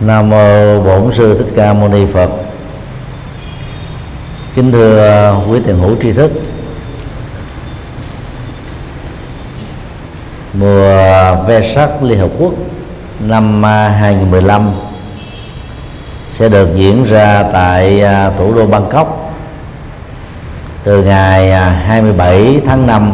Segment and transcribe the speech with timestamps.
[0.00, 2.30] Nam mô Bổn sư Thích Ca Mâu Ni Phật.
[4.54, 6.30] Kính thưa à, quý tiền hữu tri thức.
[10.52, 12.52] Mùa à, ve sắc Liên Hợp Quốc
[13.20, 14.70] năm à, 2015
[16.30, 18.02] sẽ được diễn ra tại
[18.36, 19.34] thủ đô Bangkok
[20.84, 23.12] từ ngày 27 tháng 5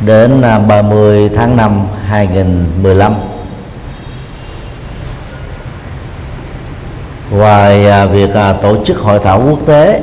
[0.00, 3.14] đến 30 tháng 5 2015
[7.34, 10.02] ngoài à, việc à, tổ chức hội thảo quốc tế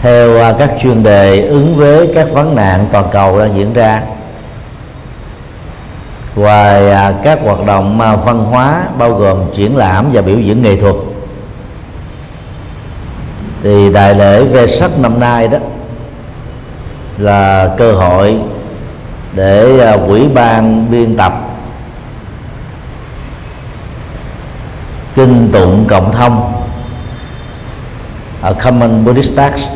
[0.00, 4.02] theo à, các chuyên đề ứng với các vấn nạn toàn cầu đang diễn ra,
[6.36, 6.82] ngoài
[7.22, 10.94] các hoạt động văn hóa bao gồm triển lãm và biểu diễn nghệ thuật,
[13.62, 15.58] thì đại lễ về sắc năm nay đó
[17.18, 18.36] là cơ hội
[19.32, 21.53] để quỹ ban biên tập
[25.14, 26.62] kinh tụng cộng thông.
[28.40, 29.68] Ở Common Buddhist Tax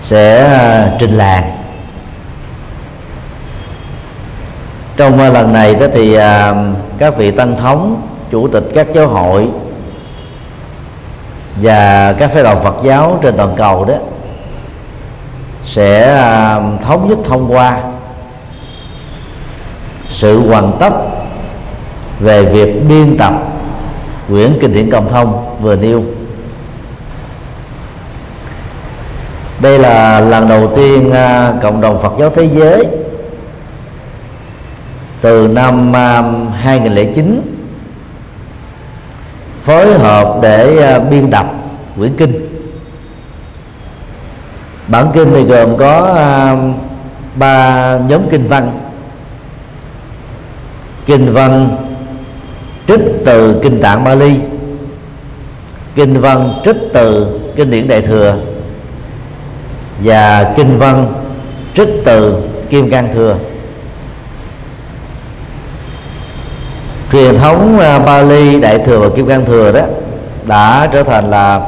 [0.00, 1.56] sẽ à, trình làng.
[4.96, 6.54] Trong à, lần này đó thì à,
[6.98, 9.48] các vị tăng thống, chủ tịch các giáo hội
[11.56, 13.94] và các phái đoàn Phật giáo trên toàn cầu đó
[15.64, 16.16] sẽ
[16.82, 17.80] thống nhất thông qua
[20.08, 20.90] sự hoàn tất
[22.20, 23.32] về việc biên tập
[24.28, 26.04] quyển kinh điển cộng thông vừa nêu.
[29.60, 32.86] Đây là lần đầu tiên à, cộng đồng Phật giáo thế giới
[35.20, 36.22] từ năm à,
[36.60, 37.40] 2009
[39.62, 41.46] phối hợp để à, biên tập
[41.96, 42.46] quyển kinh.
[44.88, 46.16] Bản kinh này gồm có
[47.34, 48.80] ba nhóm kinh văn.
[51.06, 51.76] Kinh văn
[52.90, 54.34] trích từ kinh tạng Bali
[55.94, 58.36] kinh văn trích từ kinh điển đại thừa.
[60.04, 61.12] Và kinh văn
[61.74, 63.36] trích từ kim cang thừa.
[67.12, 69.82] Truyền thống à, Bali đại thừa và kim cang thừa đó
[70.46, 71.60] đã trở thành là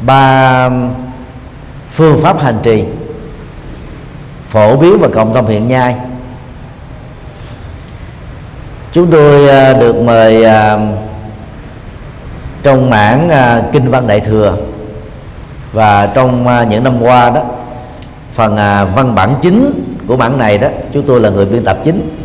[0.00, 0.70] ba
[1.92, 2.84] phương pháp hành trì
[4.48, 5.96] phổ biến và cộng đồng hiện nay
[8.94, 10.78] chúng tôi à, được mời à,
[12.62, 14.56] trong mảng à, kinh văn đại thừa.
[15.72, 17.42] Và trong những năm qua đó
[18.32, 18.56] phần
[18.94, 22.16] văn bản chính của bản này đó chúng tôi là người biên tập chính.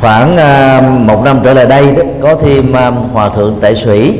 [0.00, 0.36] Khoảng
[1.06, 2.72] một năm trở lại đây đó, có thêm
[3.12, 4.18] hòa thượng tệ sủy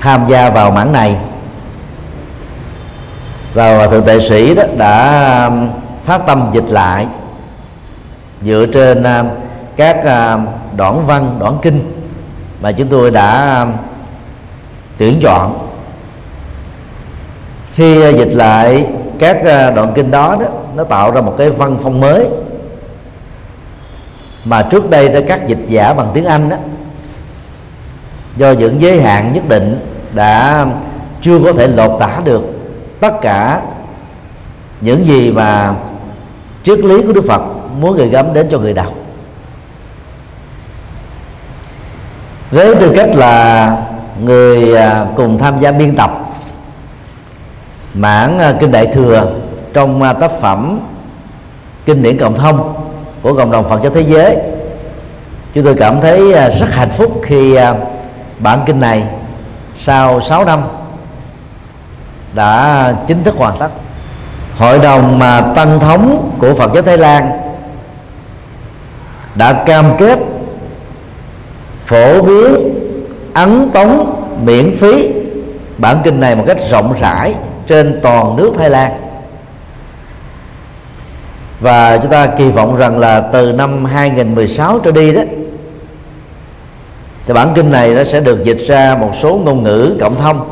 [0.00, 1.16] tham gia vào mảng này.
[3.54, 5.50] Và hòa thượng tệ sĩ đó đã
[6.04, 7.06] phát tâm dịch lại
[8.44, 9.24] dựa trên à,
[9.76, 10.38] các à,
[10.76, 11.92] đoạn văn, đoạn kinh
[12.60, 13.66] mà chúng tôi đã à,
[14.98, 15.68] tuyển chọn.
[17.74, 18.86] Khi dịch lại,
[19.18, 19.42] các
[19.74, 22.28] đoạn kinh đó đó, nó tạo ra một cái văn phong mới
[24.44, 26.56] mà trước đây đó các dịch giả bằng tiếng Anh đó,
[28.36, 29.80] do những giới hạn nhất định
[30.14, 30.66] đã
[31.20, 32.42] chưa có thể lột tả được
[33.00, 33.60] tất cả
[34.80, 35.74] những gì mà
[36.64, 37.42] triết lý của Đức Phật
[37.80, 38.92] muốn gửi gắm đến cho người đọc.
[42.50, 43.76] Với tư cách là
[44.24, 46.10] người à, cùng tham gia biên tập,
[47.94, 49.32] mảng à, kinh đại thừa
[49.72, 50.80] trong à, tác phẩm
[51.86, 52.74] kinh điển cộng thông
[53.22, 54.36] của cộng đồng Phật giáo thế giới,
[55.54, 57.58] chúng tôi cảm thấy rất hạnh phúc khi
[58.38, 59.04] bản kinh này
[59.76, 60.62] sau 6 năm
[62.34, 63.68] đã chính thức hoàn tất.
[64.58, 67.41] Hội đồng, mà tăng thống của Phật giáo Thái Lan
[69.34, 70.18] đã cam kết
[71.86, 72.54] phổ biến,
[73.34, 75.12] ấn tống, miễn phí
[75.78, 77.34] bản kinh này một cách rộng rãi
[77.66, 78.92] trên toàn nước Thái Lan.
[81.60, 85.22] Và chúng ta kỳ vọng rằng là từ năm 2016 trở đi đó,
[87.26, 90.50] thì bản kinh này nó sẽ được dịch ra một số ngôn ngữ cộng thông,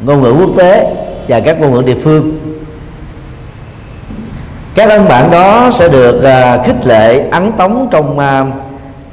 [0.00, 0.94] ngôn ngữ quốc tế
[1.28, 2.45] và các ngôn ngữ địa phương
[4.76, 8.54] các văn bản đó sẽ được uh, khích lệ ấn tống trong uh,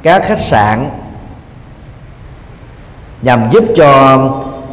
[0.02, 0.90] các khách sạn
[3.22, 4.18] nhằm giúp cho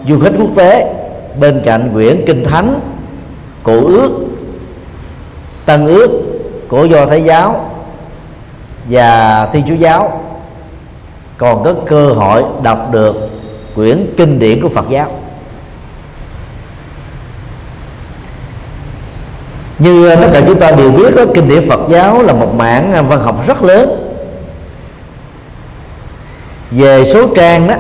[0.08, 0.94] du khách quốc tế
[1.40, 2.80] bên cạnh quyển kinh thánh
[3.64, 4.10] cổ ước
[5.66, 6.10] tân ước
[6.68, 7.72] của do thái giáo
[8.90, 10.22] và thiên chúa giáo
[11.38, 13.30] còn có cơ hội đọc được
[13.76, 15.21] quyển kinh điển của phật giáo.
[19.82, 22.54] Như ờ, tất cả chúng ta đều biết đó, kinh điển Phật giáo là một
[22.58, 23.90] mảng ờ, văn học rất lớn.
[26.72, 27.76] Về số trang đó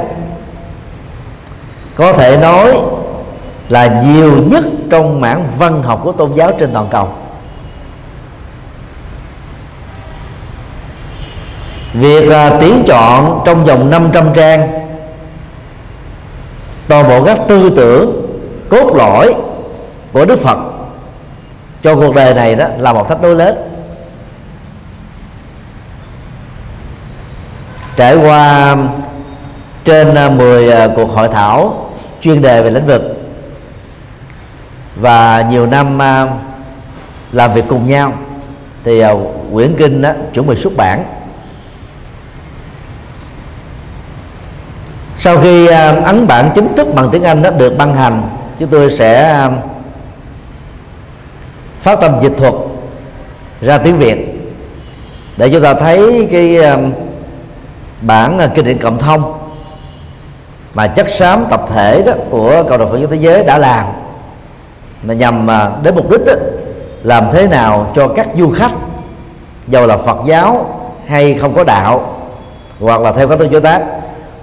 [1.95, 2.77] có thể nói
[3.69, 7.07] là nhiều nhất trong mảng văn học của tôn giáo trên toàn cầu.
[11.93, 14.71] Việc uh, tuyển chọn trong vòng 500 trang
[16.87, 18.27] toàn bộ các tư tưởng
[18.69, 19.33] cốt lõi
[20.13, 20.70] của Đức Phật
[21.83, 23.55] cho cuộc đời này đó là một thách đố lớn.
[27.95, 28.75] Trải qua
[29.85, 31.89] trên à, 10 à, cuộc hội thảo
[32.21, 33.01] chuyên đề về lĩnh vực
[34.95, 36.27] và nhiều năm à,
[37.31, 38.13] làm việc cùng nhau
[38.83, 39.13] thì à,
[39.53, 41.03] quyển kinh đó chuẩn bị xuất bản.
[45.17, 45.67] Sau khi
[46.03, 48.21] ấn bản chính thức bằng tiếng Anh đó được ban hành
[48.59, 49.47] chúng tôi sẽ
[51.81, 52.53] phát tâm dịch thuật
[53.61, 54.41] ra tiếng Việt.
[55.37, 56.91] Để chúng ta thấy cái um,
[58.01, 59.33] bản uh, kinh điển cộng thông
[60.73, 63.85] mà chất xám tập thể đó của cộng đồng Phật giáo thế giới đã làm
[65.03, 66.33] mà nhằm uh, đến mục đích đó,
[67.03, 68.71] làm thế nào cho các du khách
[69.67, 72.17] giàu là Phật giáo hay không có đạo
[72.79, 73.83] hoặc là theo các tôn giáo tác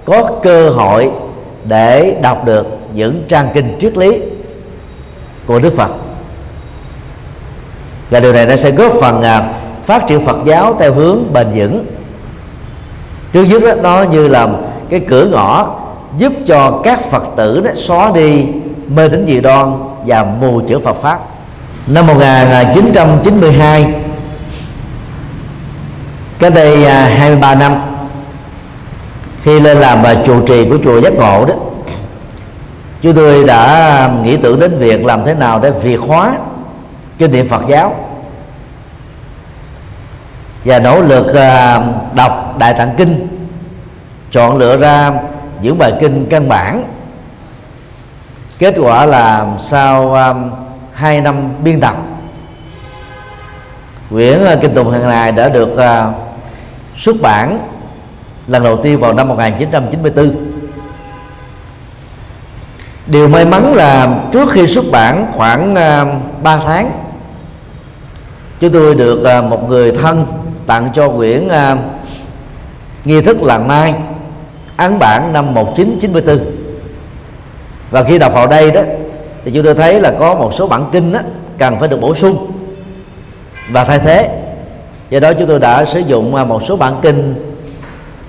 [0.05, 1.11] có cơ hội
[1.63, 4.21] để đọc được những trang kinh triết lý
[5.47, 5.89] của Đức Phật
[8.09, 9.49] và điều này nó sẽ góp phần à,
[9.83, 11.85] phát triển Phật giáo theo hướng bền vững.
[13.33, 14.47] Trước nhất đó, nó như là
[14.89, 15.75] cái cửa ngõ
[16.17, 18.45] giúp cho các Phật tử đó xóa đi
[18.95, 19.73] mê tín dị đoan
[20.05, 21.19] và mù chữ Phật pháp.
[21.87, 23.93] Năm 1992
[26.39, 27.75] cái đây à, 23 năm
[29.41, 31.53] khi lên làm à, trụ trì của chùa giác ngộ đó
[33.01, 36.33] chúng tôi đã à, nghĩ tưởng đến việc làm thế nào để việt hóa
[37.19, 37.95] kinh điển Phật giáo.
[40.65, 41.81] Và nỗ lực à,
[42.15, 43.27] đọc đại tạng kinh
[44.31, 45.11] chọn lựa ra
[45.61, 46.83] những bài kinh căn bản.
[48.59, 50.51] Kết quả là sau à, um,
[50.93, 51.95] 2 năm biên tập
[54.09, 56.15] quyển uh, kinh tùng hàng này đã được uh,
[56.97, 57.59] xuất bản
[58.47, 60.35] lần đầu tiên vào năm 1994
[63.07, 66.91] điều may mắn là trước khi xuất bản khoảng uh, 3 tháng
[68.59, 70.25] chúng tôi được à, một người thân
[70.67, 71.77] tặng cho quyển à,
[73.05, 73.93] nghi thức làng mai
[74.75, 76.39] án bản năm 1994
[77.91, 78.81] và khi đọc vào đây đó
[79.45, 81.19] thì chúng tôi thấy là có một số bản kinh đó,
[81.57, 82.51] cần phải được bổ sung.
[83.71, 84.29] Và thay thế
[85.09, 87.35] do đó chúng tôi đã sử dụng à, một số bản kinh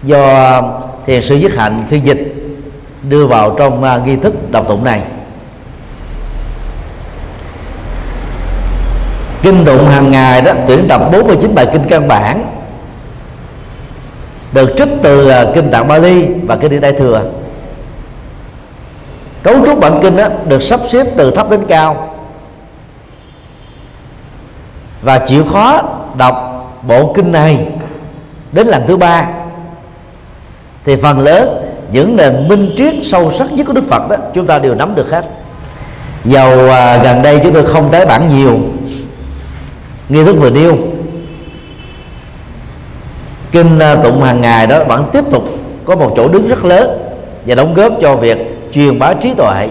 [0.03, 0.62] do
[1.06, 2.35] thiền sư dứt hạnh phiên dịch
[3.09, 5.00] đưa vào trong nghi thức đọc tụng này.
[9.42, 12.56] Kinh tụng hàng ngày đó tuyển tập 49 bài kinh căn bản.
[14.52, 17.22] Được trích từ à, kinh tạng Bali và kinh điển Đại thừa.
[19.42, 22.16] Cấu trúc bản kinh đó được sắp xếp từ thấp đến cao.
[25.02, 25.82] Và chịu khó
[26.19, 26.46] đọc
[26.82, 27.66] bộ kinh này
[28.52, 29.26] đến lần thứ ba.
[30.84, 31.48] Thì phần lớn
[31.92, 34.94] những nền minh triết sâu sắc nhất của Đức Phật đó chúng ta đều nắm
[34.94, 35.25] được hết.
[36.25, 38.58] Dầu à, gần đây chúng tôi không tái bản nhiều
[40.11, 40.77] nghi thức vừa nêu.
[43.52, 45.45] Kinh à, tụng hàng ngày đó vẫn tiếp tục
[45.85, 46.99] có một chỗ đứng rất lớn
[47.47, 48.38] và đóng góp cho việc
[48.73, 49.69] truyền bá trí tuệ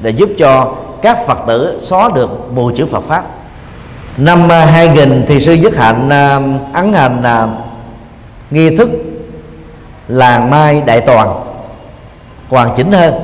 [0.00, 3.24] để giúp cho các phật tử xóa được mù chữ Phật pháp.
[4.16, 6.40] Năm à, 2000 thì sư nhất Hạnh à,
[6.72, 7.22] ấn hành
[8.50, 8.88] nghi thức
[10.08, 11.34] làng mai đại toàn,
[12.48, 13.14] hoàn chỉnh hơn.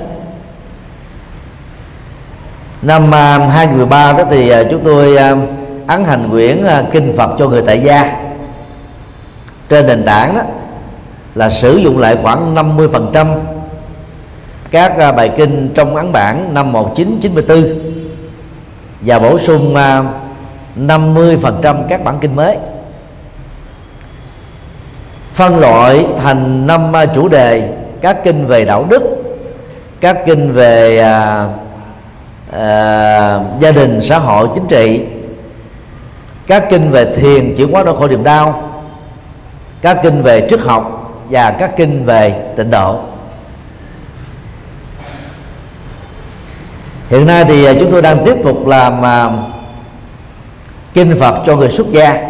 [2.83, 5.17] Năm 2013 đó thì chúng tôi
[5.89, 8.17] ấn hành quyển à, kinh Phật cho người tại gia.
[9.69, 10.43] Trên nền tảng đó
[11.35, 13.37] là sử dụng lại khoảng 50%
[14.71, 17.79] các à, bài kinh trong ấn bản năm 1994
[19.01, 20.05] và bổ sung à,
[20.77, 22.57] 50% các bản kinh mới.
[25.33, 29.03] Phân loại thành năm chủ đề các kinh về đạo đức
[30.01, 31.49] các kinh về à,
[32.53, 35.01] à, gia đình xã hội chính trị
[36.49, 38.71] các kinh về thiền chuyển hóa đau khổ niềm đau.
[39.81, 43.01] Các kinh về triết học và các kinh về tịnh độ.
[47.09, 49.33] Hiện nay thì à, chúng tôi đang tiếp tục làm uh,
[50.95, 52.29] kinh phật cho người xuất gia.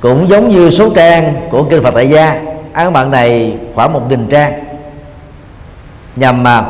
[0.00, 2.40] Cũng giống như số trang của kinh phật tại gia
[2.72, 4.64] án bạn này khoảng một nghìn trang
[6.16, 6.66] nhằm mà uh,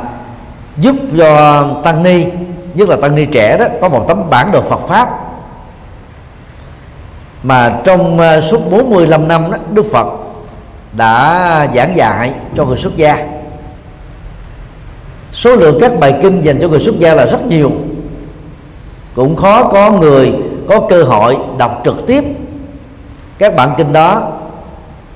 [0.76, 2.24] giúp cho tăng ni
[2.74, 5.18] nhất là tăng ni trẻ đó có một tấm bản đồ Phật pháp.
[7.42, 10.06] Mà trong ờ, suốt 45 năm đó, Đức Phật
[10.92, 13.26] đã giảng dạy cho người xuất gia.
[15.32, 17.72] Số lượng các bài kinh dành cho người xuất gia là rất nhiều.
[19.14, 20.34] Cũng khó có người
[20.68, 22.24] có cơ hội đọc trực tiếp
[23.38, 24.32] các bản kinh đó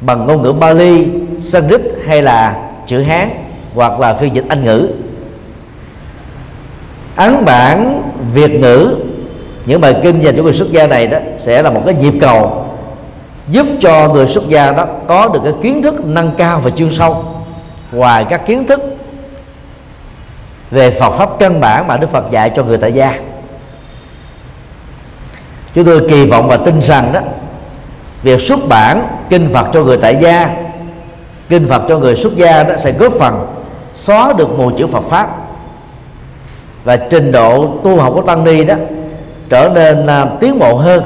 [0.00, 1.08] bằng ngôn ngữ Bali,
[1.38, 3.30] Sanskrit hay là chữ Hán
[3.75, 4.88] hoặc là phiên dịch Anh ngữ
[7.16, 8.02] ấn bản
[8.35, 8.96] Việt ngữ.
[9.66, 12.14] Những bài kinh dành cho người xuất gia này đó sẽ là một cái nhịp
[12.20, 12.66] cầu
[13.49, 16.90] giúp cho người xuất gia đó có được cái kiến thức nâng cao và chuyên
[16.90, 17.25] sâu.
[17.92, 18.80] Ngoài các kiến thức
[20.70, 23.18] về Phật pháp căn bản mà Đức Phật dạy cho người tại gia.
[25.75, 27.20] Chúng tôi kỳ vọng và tin rằng đó,
[28.23, 30.56] việc xuất bản kinh Phật cho người tại gia,
[31.49, 33.46] kinh Phật cho người xuất gia đó sẽ góp phần
[33.94, 35.46] xóa được mù chữ Phật pháp
[36.87, 38.75] và trình độ tu học của tăng ni đó
[39.49, 41.02] trở nên uh, tiến bộ hơn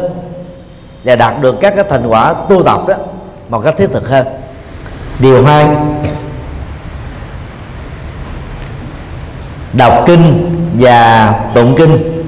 [1.04, 2.94] và đạt được các cái thành quả tu tập đó
[3.48, 4.26] một cách thiết thực hơn.
[5.18, 5.66] Điều hai
[9.72, 12.24] đọc kinh và tụng kinh.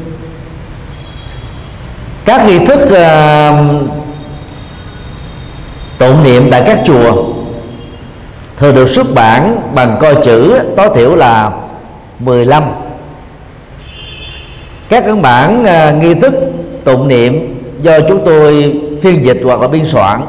[2.25, 3.57] Các nghi thức uh,
[5.99, 7.25] tụng niệm tại các chùa
[8.57, 11.51] thường được xuất bản bằng coi chữ tối thiểu là
[12.19, 12.63] 15
[14.93, 16.35] các ấn bản uh, nghi thức
[16.85, 20.21] tụng niệm do chúng tôi phiên dịch hoặc là biên soạn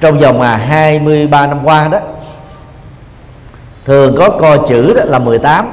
[0.00, 1.98] trong vòng mà 23 năm qua đó
[3.84, 5.70] thường có co chữ đó là 18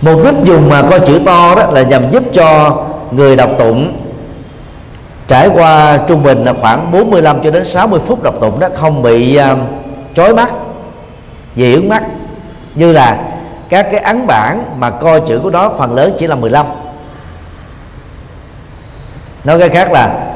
[0.00, 2.78] mục đích dùng mà co chữ to đó là nhằm giúp cho
[3.10, 3.92] người đọc tụng
[5.28, 9.02] trải qua trung bình là khoảng 45 cho đến 60 phút đọc tụng đó không
[9.02, 9.58] bị uh,
[10.14, 10.52] chói mắt
[11.56, 12.02] dị ứng mắt.
[12.74, 13.18] Như là
[13.68, 16.66] các cái ấn bản mà coi chữ của nó phần lớn chỉ là 15
[19.44, 20.34] nói cái khác là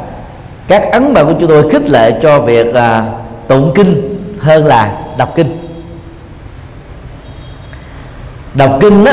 [0.68, 3.04] các ấn bản của chúng tôi khích lệ cho việc à,
[3.48, 5.58] tụng kinh hơn là đọc kinh.
[8.54, 9.12] Đọc kinh đó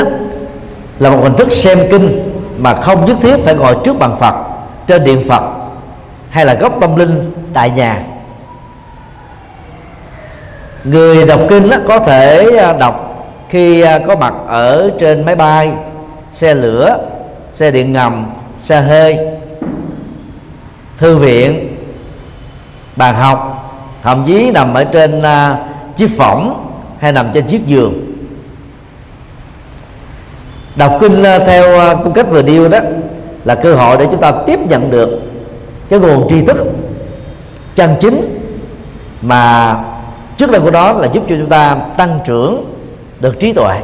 [0.98, 4.34] là một hình thức xem kinh mà không nhất thiết phải ngồi trước bàn phật
[4.86, 5.42] trên điện phật
[6.30, 8.02] hay là góc tâm linh tại nhà.
[10.84, 13.05] Người đọc kinh đó có thể à, đọc
[13.48, 15.72] khi à, có mặt ở trên máy bay
[16.32, 16.98] xe lửa
[17.50, 18.26] xe điện ngầm
[18.56, 19.18] xe hơi
[20.98, 21.76] thư viện
[22.96, 23.52] bàn học
[24.02, 28.12] thậm chí nằm ở trên uh, chiếc phỏng hay nằm trên chiếc giường.
[30.76, 32.78] Đọc kinh uh, theo uh, cung cách vừa điêu đó
[33.44, 35.20] là cơ hội để chúng ta tiếp nhận được
[35.88, 36.56] cái nguồn tri thức
[37.74, 38.38] chân chính
[39.22, 39.76] mà
[40.36, 42.64] trước đây của đó là giúp cho chúng ta tăng trưởng
[43.20, 43.80] được trí tuệ.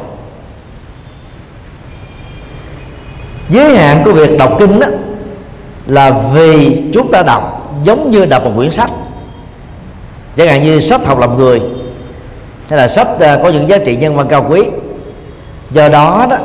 [3.49, 4.87] Giới hạn của việc đọc kinh đó
[5.85, 8.91] là vì chúng ta đọc giống như đọc một quyển sách.
[10.37, 11.61] Chẳng hạn như sách học làm người,
[12.69, 14.63] hay là sách à, có những giá trị nhân văn cao quý.
[15.71, 16.37] Do đó đó,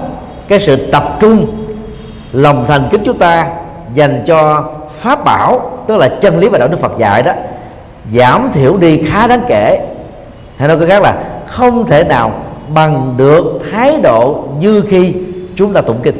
[0.49, 1.47] cái sự tập trung,
[2.33, 3.47] lòng thành kính chúng ta
[3.95, 4.65] dành cho
[4.95, 7.33] pháp bảo, tức là chân lý và đạo đức Phật dạy đó,
[8.15, 9.87] giảm thiểu đi khá đáng kể.
[10.57, 11.15] Hay nói cách khác là
[11.47, 12.33] không thể nào
[12.75, 15.15] bằng được thái độ như khi
[15.57, 16.17] chúng ta tụng kinh.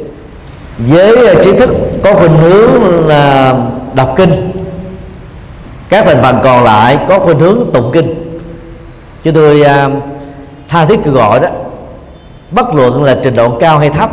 [0.77, 1.69] Với ờ, trí thức
[2.03, 3.55] có khuynh hướng là
[3.93, 4.51] đọc kinh,
[5.89, 8.39] các thành phần còn lại có khuynh hướng tụng kinh.
[9.23, 9.89] Chúng tôi ờ,
[10.67, 11.47] tha thiết kêu gọi đó,
[12.51, 14.09] bất luận là trình độ cao hay thấp,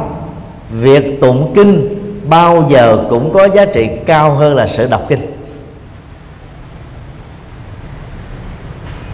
[0.70, 1.88] việc tụng kinh
[2.28, 5.20] bao giờ cũng có giá trị cao hơn là sự đọc kinh.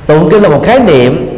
[0.06, 1.31] Tụng kinh là một khái niệm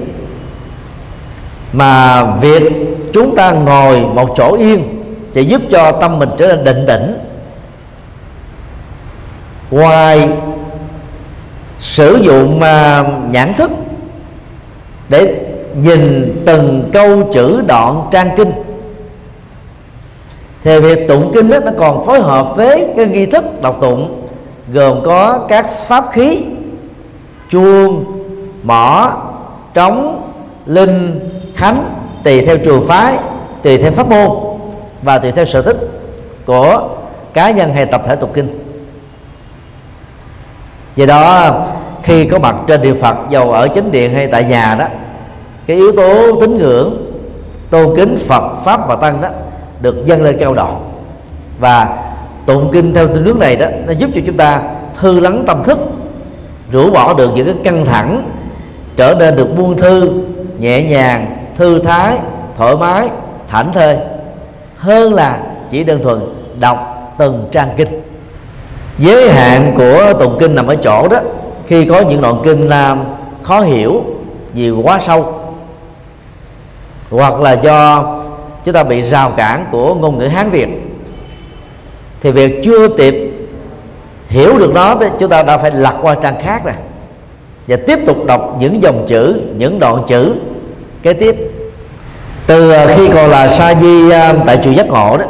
[1.74, 2.72] mà việc
[3.12, 7.18] chúng ta ngồi một chỗ yên sẽ giúp cho tâm mình trở nên định tĩnh.
[9.70, 10.28] Ngoài
[11.80, 13.70] sử dụng uh, nhãn thức
[15.08, 15.40] để
[15.76, 18.52] nhìn từng câu chữ đoạn trang kinh
[20.64, 24.26] thì việc tụng kinh đó, nó còn phối hợp với cái nghi thức đọc tụng
[24.72, 26.44] gồm có các pháp khí
[27.50, 28.04] chuông
[28.62, 29.12] mỏ
[29.74, 30.30] trống
[30.66, 31.20] linh
[31.64, 31.94] khánh
[32.24, 33.16] tùy theo trường phái,
[33.62, 34.30] tùy theo pháp môn
[35.02, 35.76] và tùy theo sở thích
[36.46, 36.88] của
[37.34, 38.58] cá nhân hay tập thể tụng kinh.
[40.96, 41.50] Do đó,
[42.02, 44.86] khi có mặt trên điện phật, dầu ở chính điện hay tại nhà đó,
[45.66, 47.12] cái yếu tố tín ngưỡng,
[47.70, 49.28] tôn kính phật, pháp và tăng đó
[49.80, 50.68] được dâng lên cao độ.
[51.58, 51.98] Và
[52.46, 54.62] tụng kinh theo tín ngưỡng này đó, nó giúp cho chúng ta
[55.00, 55.78] thư lắng tâm thức,
[56.72, 58.30] rũ bỏ được những cái căng thẳng,
[58.96, 60.10] trở nên được buông thư,
[60.58, 62.18] nhẹ nhàng thư thái,
[62.56, 63.08] thoải mái,
[63.48, 63.96] thảnh thơi.
[64.76, 65.38] Hơn là
[65.70, 66.20] chỉ đơn thuần
[66.60, 68.02] đọc từng trang kinh.
[68.98, 71.18] Giới hạn của tụng kinh nằm ở chỗ đó.
[71.66, 73.04] Khi có những đoạn kinh làm
[73.42, 74.02] khó hiểu
[74.54, 75.40] vì quá sâu,
[77.10, 78.04] hoặc là do
[78.64, 80.68] chúng ta bị rào cản của ngôn ngữ hán việt,
[82.20, 83.14] thì việc chưa kịp
[84.28, 86.74] hiểu được nó, thì chúng ta đã phải lật qua trang khác rồi
[87.66, 90.34] và tiếp tục đọc những dòng chữ, những đoạn chữ
[91.04, 91.36] kế tiếp,
[92.46, 95.24] từ à, khi còn là sa di à, tại chùa giác ngộ đó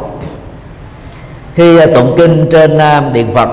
[1.55, 2.79] khi à, tụng kinh trên
[3.13, 3.49] điện phật.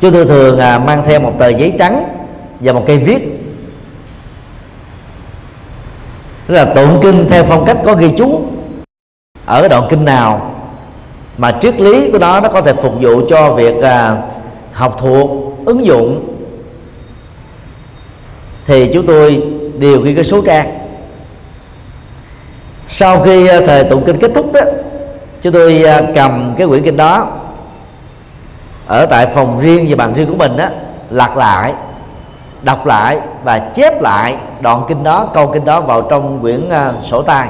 [0.00, 2.04] Chúng tôi thường mang theo một tờ giấy trắng
[2.60, 3.18] và một cây viết.
[6.46, 8.42] Tức là tụng kinh theo phong cách có ghi chú
[9.46, 10.54] ở đoạn kinh nào
[11.38, 13.74] mà triết lý của nó nó có thể phục vụ cho việc
[14.72, 15.30] học thuộc,
[15.66, 16.36] ứng dụng.
[18.66, 19.42] Thì chúng tôi
[19.80, 20.78] điều khi cái số trang.
[22.88, 24.60] Sau khi ờ, thời tụng kinh kết thúc đó
[25.42, 27.28] chúng tôi ờ, cầm cái quyển kinh đó
[28.86, 30.64] ở tại phòng riêng và bàn riêng của mình đó
[31.10, 31.72] lật lại
[32.62, 37.04] đọc lại và chép lại đoạn kinh đó câu kinh đó vào trong quyển uh,
[37.04, 37.48] sổ tay.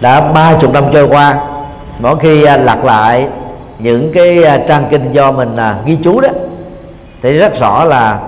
[0.00, 1.38] Đã ba chục năm trôi qua
[1.98, 3.28] mỗi khi uh, lật lại
[3.78, 6.28] những cái uh, trang kinh do mình uh, ghi chú đó
[7.24, 8.20] thì rất rõ là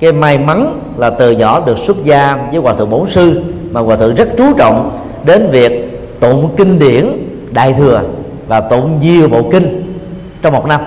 [0.00, 3.80] cái may mắn là từ nhỏ được xuất gia với hòa thượng bổn sư mà
[3.80, 7.06] hòa thượng rất chú trọng đến việc tụng kinh điển
[7.50, 8.02] đại thừa
[8.46, 9.94] và tụng nhiều bộ kinh
[10.42, 10.80] trong một năm.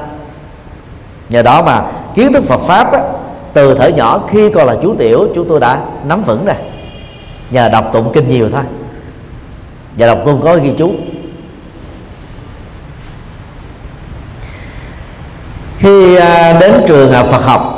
[1.29, 1.85] Nhờ đó mà
[2.15, 2.99] kiến thức Phật pháp á,
[3.53, 6.55] từ thời nhỏ khi còn là chú tiểu chúng tôi đã nắm vững rồi.
[7.51, 8.63] Nhờ đọc tụng kinh nhiều thôi.
[9.97, 10.91] Và đọc tôn có ghi chú.
[15.77, 17.73] Khi à, đến trường à, Phật học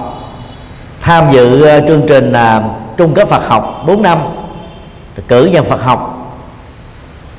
[1.02, 2.34] tham dự à, chương trình
[2.98, 4.20] trung cấp Phật học 4 năm
[5.28, 6.32] cử nhân Phật học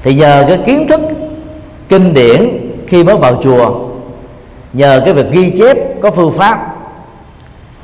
[0.02, 1.00] thì nhờ cái kiến thức
[1.88, 2.50] kinh điển
[2.88, 3.74] khi mới vào chùa
[4.72, 6.76] nhờ cái việc ghi chép có phương pháp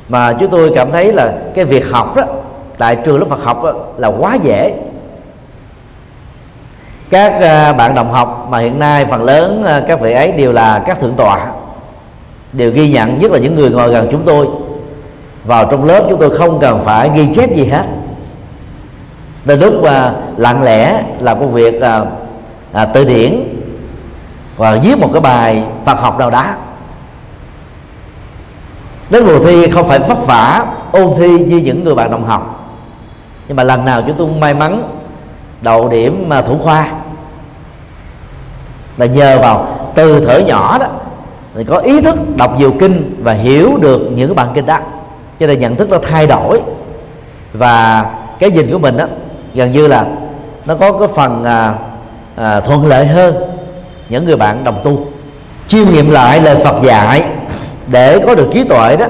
[0.08, 2.22] mà chúng tôi cảm thấy là cái việc học đó
[2.78, 4.74] tại trường lớp Phật học đó, là quá dễ.
[7.10, 7.40] Các
[7.72, 11.14] bạn đồng học mà hiện nay phần lớn các vị ấy đều là các thượng
[11.16, 11.46] tọa
[12.56, 14.46] đều ghi nhận nhất là những người ngồi gần chúng tôi.
[15.44, 17.84] Vào trong lớp chúng tôi không cần phải ghi chép gì hết.
[19.44, 22.00] Đến lúc mà lặng lẽ làm công việc à,
[22.72, 23.40] à, tự điển
[24.56, 26.44] và viết một cái bài Phật học nào đó.
[29.10, 32.70] Đến mùa thi không phải vất vả ôn thi như những người bạn đồng học.
[33.48, 34.82] Nhưng mà lần nào chúng tôi may mắn
[35.60, 36.88] đậu điểm mà thủ khoa.
[38.96, 40.86] Là nhờ vào từ thở nhỏ đó
[41.56, 44.78] thì có ý thức đọc nhiều kinh và hiểu được những bản kinh đó.
[45.40, 46.60] Cho nên nhận thức nó thay đổi.
[47.52, 48.04] Và
[48.38, 49.04] cái nhìn của mình đó
[49.54, 50.06] gần như là
[50.66, 51.74] nó có cái phần à,
[52.36, 53.34] à, thuận lợi hơn
[54.08, 55.06] những người bạn đồng tu.
[55.68, 57.24] Chiêm nghiệm lại lời Phật dạy
[57.86, 59.06] để có được trí tuệ đó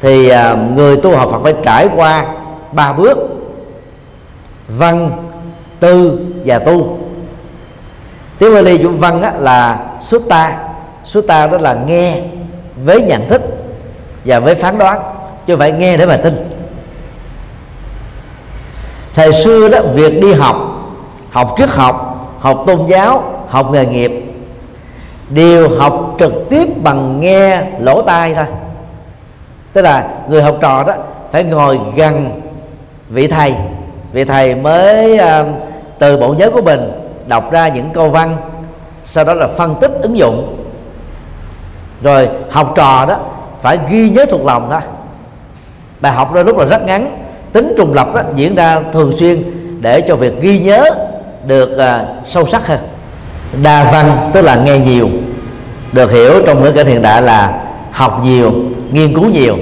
[0.00, 2.24] thì à, người tu học Phật phải trải qua
[2.72, 3.18] ba bước.
[4.68, 5.10] Văn
[5.80, 6.98] tư và tu.
[8.38, 10.65] Tiếng Bali chúng văn á, là sutta
[11.06, 12.20] sutta đó là nghe
[12.84, 13.42] với nhận thức
[14.24, 15.00] và với phán đoán
[15.46, 16.50] chứ không phải nghe để mà tin.
[19.14, 20.56] Thời xưa đó việc đi học
[21.30, 24.12] học trước học học tôn giáo học nghề nghiệp
[25.28, 28.44] đều học trực tiếp bằng nghe lỗ tai thôi.
[29.72, 30.94] Tức là người học trò đó
[31.32, 32.40] phải ngồi gần
[33.08, 33.54] vị thầy.
[34.12, 35.46] Vị thầy mới uh,
[35.98, 36.92] từ bộ nhớ của mình
[37.26, 38.36] đọc ra những câu văn
[39.04, 40.65] sau đó là phân tích ứng dụng
[42.02, 43.16] rồi học trò đó
[43.60, 44.80] phải ghi nhớ thuộc lòng đó
[46.00, 49.42] bài học đôi lúc là rất ngắn tính trùng lập đó diễn ra thường xuyên
[49.80, 50.90] để cho việc ghi nhớ
[51.46, 52.78] được uh, sâu sắc hơn.
[53.62, 55.08] Đa văn tức là nghe nhiều
[55.92, 58.52] được hiểu trong ngữ cảnh hiện đại là học nhiều
[58.90, 59.56] nghiên cứu nhiều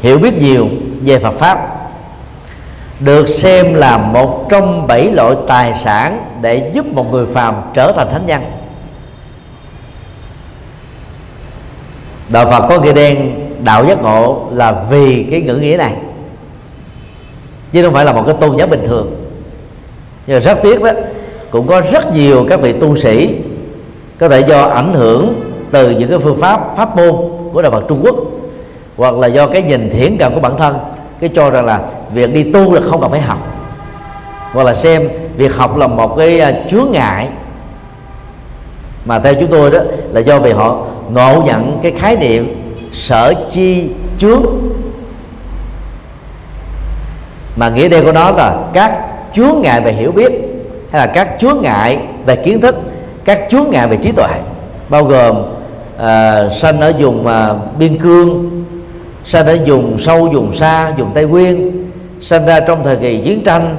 [0.00, 0.68] hiểu biết nhiều
[1.02, 1.68] về Phật pháp.
[3.00, 7.92] Được xem là một trong bảy loại tài sản để giúp một người phàm trở
[7.92, 8.42] thành thánh nhân.
[12.32, 13.32] Đạo Phật có nghĩa đen,
[13.64, 15.94] đạo giác ngộ là vì cái ngữ nghĩa này.
[17.72, 19.10] Chứ không phải là một cái tôn giáo bình thường.
[20.26, 20.90] Nhưng mà rất tiếc đó,
[21.50, 23.34] cũng có rất nhiều các vị tu sĩ
[24.18, 25.40] có thể do ảnh hưởng
[25.70, 27.16] từ những cái phương pháp pháp môn
[27.52, 28.16] của đạo Phật Trung Quốc,
[28.96, 30.76] hoặc là do cái nhìn thiển cận của bản thân,
[31.20, 31.80] cái cho rằng là
[32.14, 33.38] việc đi tu là không cần phải học.
[34.52, 37.28] Hoặc là xem việc học là một cái à, chướng ngại.
[39.04, 39.78] Mà theo chúng tôi đó,
[40.10, 40.78] là do vì họ
[41.14, 44.42] ngộ nhận cái khái niệm sở chi chướng.
[47.56, 49.00] Mà nghĩa đen của nó là các
[49.34, 50.32] chướng ngại về hiểu biết
[50.92, 52.74] hay là các chướng ngại về kiến thức
[53.24, 54.28] các chướng ngại về trí tuệ.
[54.88, 58.50] Bao gồm uh, sanh ở vùng uh, biên cương
[59.24, 61.88] sanh ở vùng sâu vùng xa vùng tây nguyên
[62.20, 63.76] sanh ra trong thời kỳ chiến tranh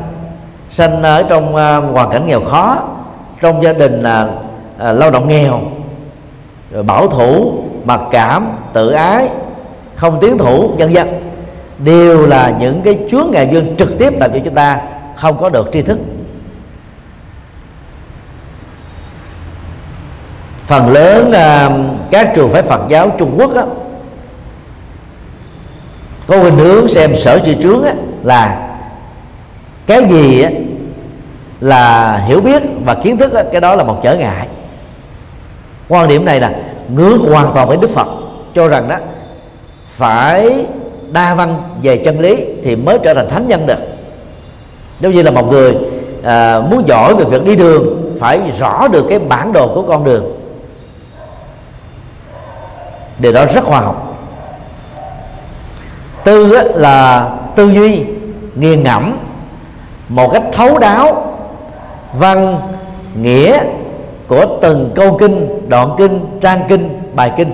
[0.70, 2.78] sanh ở trong uh, hoàn cảnh nghèo khó
[3.42, 4.30] trong gia đình là uh,
[4.92, 5.60] uh, lao động nghèo
[6.82, 9.30] bảo thủ mặc cảm tự ái
[9.96, 11.08] không tiến thủ vân vân.
[11.78, 14.82] Đều là những cái chướng ngại dương trực tiếp làm cho chúng ta
[15.16, 16.00] không có được tri thức.
[20.66, 21.70] Phần lớn à,
[22.12, 23.64] các trường phái Phật giáo Trung Quốc á,
[26.28, 28.70] có hình hướng xem sở chư trướng á, là
[29.88, 30.50] cái gì á,
[31.60, 34.48] là hiểu biết và kiến thức á, cái đó là một trở ngại
[35.88, 36.52] quan điểm này là
[36.90, 38.08] ngược hoàn toàn với Đức Phật
[38.56, 38.96] cho rằng đó
[39.88, 40.66] phải
[41.12, 43.80] đa văn về chân lý thì mới trở thành thánh nhân được.
[45.00, 45.76] Giống như là một người
[46.24, 50.04] à, muốn giỏi về việc đi đường phải rõ được cái bản đồ của con
[50.04, 50.36] đường.
[53.20, 54.18] Điều đó rất khoa học.
[56.24, 58.04] Tư là tư duy
[58.56, 59.18] nghiền ngẫm
[60.10, 61.36] một cách thấu đáo
[62.14, 62.60] văn
[63.22, 63.60] nghĩa
[64.34, 67.52] của từng câu kinh, đoạn kinh, trang kinh, bài kinh.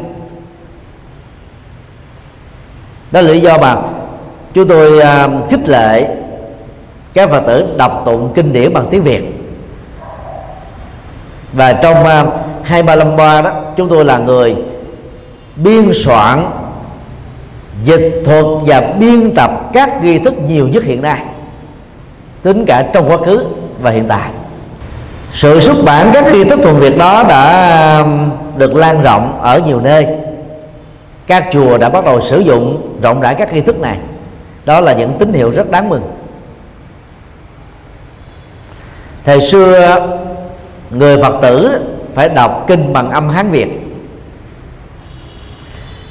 [3.12, 3.76] Đó là lý do mà
[4.54, 6.16] chúng tôi à, khích lệ
[7.14, 9.24] các phật tử đọc tụng kinh điển bằng tiếng việt.
[11.54, 12.26] Và trong à,
[12.64, 14.56] hai ba năm qua đó, chúng tôi là người
[15.56, 16.46] biên soạn,
[17.84, 21.24] dịch thuật và biên tập các nghi thức nhiều nhất hiện nay,
[22.42, 23.46] tính cả trong quá khứ
[23.82, 24.30] và hiện tại
[25.34, 29.60] sự xuất bản các nghi thức thuần việt đó đã um, được lan rộng ở
[29.60, 30.08] nhiều nơi.
[31.28, 33.98] Các chùa đã bắt đầu sử dụng rộng rãi các nghi thức này.
[34.66, 36.02] Đó là những tín hiệu rất đáng mừng.
[39.24, 39.96] Thời xưa
[40.90, 41.82] người phật tử
[42.16, 43.68] phải đọc kinh bằng âm hán việt.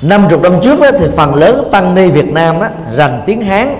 [0.02, 3.42] Năm chục năm trước đó, thì phần lớn tăng ni Việt Nam đó, rành tiếng
[3.42, 3.76] Hán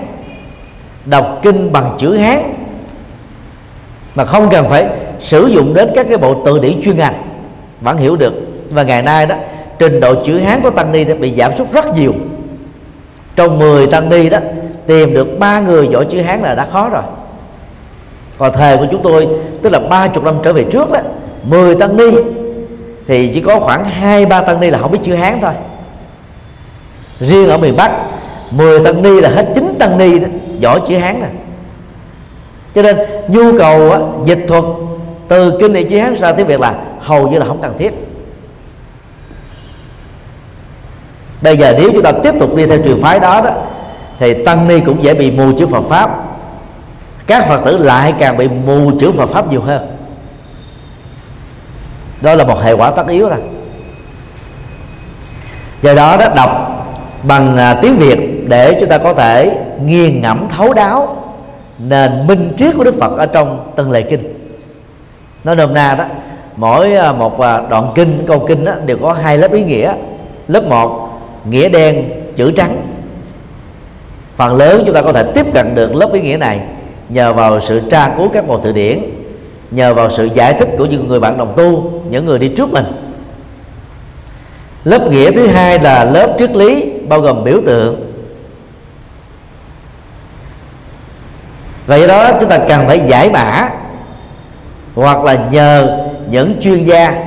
[1.05, 2.53] đọc kinh bằng chữ Hán.
[4.15, 4.89] Mà không cần phải
[5.19, 7.23] sử dụng đến các cái bộ từ điển chuyên ngành.
[7.81, 8.33] Vẫn hiểu được.
[8.69, 9.35] Và ngày nay đó
[9.79, 12.13] trình độ chữ Hán của tăng ni đã bị giảm sút rất nhiều.
[13.35, 14.37] Trong 10 tăng ni đó
[14.87, 17.03] tìm được ba người giỏi chữ Hán là đã khó rồi.
[18.37, 19.27] Còn thời của chúng tôi
[19.61, 20.99] tức là ba chục năm trở về trước đó
[21.43, 22.09] 10 tăng ni
[23.07, 25.53] thì chỉ có khoảng hai ba tăng ni là không biết chữ Hán thôi.
[27.19, 27.91] Riêng ở miền Bắc
[28.51, 30.27] 10 tăng ni là hết chín tăng ni đó,
[30.59, 31.29] giỏi chữ Hán rồi
[32.75, 34.63] cho nên nhu cầu á, dịch thuật
[35.29, 37.93] từ kinh địa chí Hán ra tiếng Việt là hầu như là không cần thiết.
[41.41, 43.51] Bây giờ nếu chúng ta tiếp tục đi theo trường phái đó đó,
[44.19, 46.09] thì tăng ni cũng dễ bị mù chữ Phật pháp.
[47.27, 49.87] Các phật tử lại càng bị mù chữ Phật pháp nhiều hơn.
[52.21, 53.39] Đó là một hệ quả tất yếu rồi.
[55.81, 56.85] Do đó đó, đọc
[57.23, 61.23] bằng à, tiếng việt để chúng ta có thể nghiền ngẫm thấu đáo
[61.79, 64.38] nền minh triết của đức phật ở trong từng lời kinh
[65.49, 66.05] nói nôm na đó
[66.55, 69.93] mỗi à, một à, đoạn kinh câu kinh đó, đều có hai lớp ý nghĩa.
[70.47, 72.81] Lớp một nghĩa đen chữ trắng.
[74.35, 76.59] Phần lớn chúng ta có thể tiếp cận được lớp ý nghĩa này
[77.09, 78.99] nhờ vào sự tra cứu các bộ từ điển
[79.71, 82.71] nhờ vào sự giải thích của những người bạn đồng tu những người đi trước
[82.71, 82.85] mình.
[84.83, 88.11] Lớp nghĩa thứ hai là lớp triết lý bao gồm biểu tượng.
[91.87, 93.69] Vậy đó chúng ta cần phải giải mã
[94.99, 95.97] hoặc là nhờ
[96.29, 97.25] những chuyên gia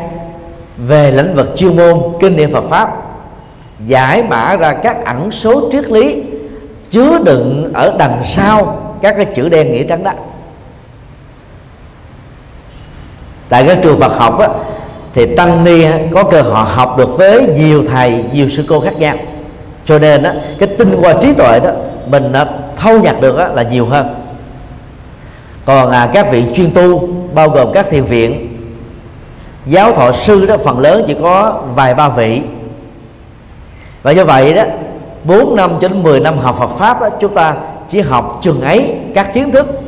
[0.76, 2.90] về lĩnh vực chuyên môn kinh nghiệm Phật pháp
[3.86, 6.22] giải mã ra các ẩn số triết lý
[6.90, 10.10] chứa đựng ở đằng sau các cái chữ đen nghĩa trắng đó.
[13.48, 14.48] Tại các trường Phật học á,
[15.14, 18.98] thì tăng ni có cơ hội học được với nhiều thầy nhiều sư cô khác
[18.98, 19.16] nhau.
[19.84, 21.70] Cho nên á, cái tinh hoa trí tuệ đó
[22.06, 22.32] mình
[22.76, 24.14] thâu nhặt được á, là nhiều hơn.
[25.64, 28.48] Còn à, các vị chuyên tu bao gồm các thiền viện.
[29.66, 32.40] Giáo thọ sư đó phần lớn chỉ có vài ba vị.
[34.02, 34.62] Và do vậy đó
[35.24, 37.54] 4 năm cho đến 10 năm học Phật pháp đó, chúng ta
[37.88, 39.80] chỉ học chừng ấy các kiến thức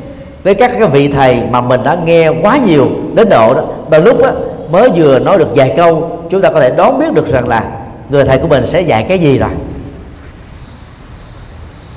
[0.43, 3.63] với các cái vị thầy mà mình đã nghe quá nhiều đến độ đó.
[3.91, 4.31] Đôi lúc đó,
[4.71, 7.65] mới vừa nói được vài câu chúng ta có thể đoán biết được rằng là
[8.09, 9.51] người thầy của mình sẽ dạy cái gì rồi.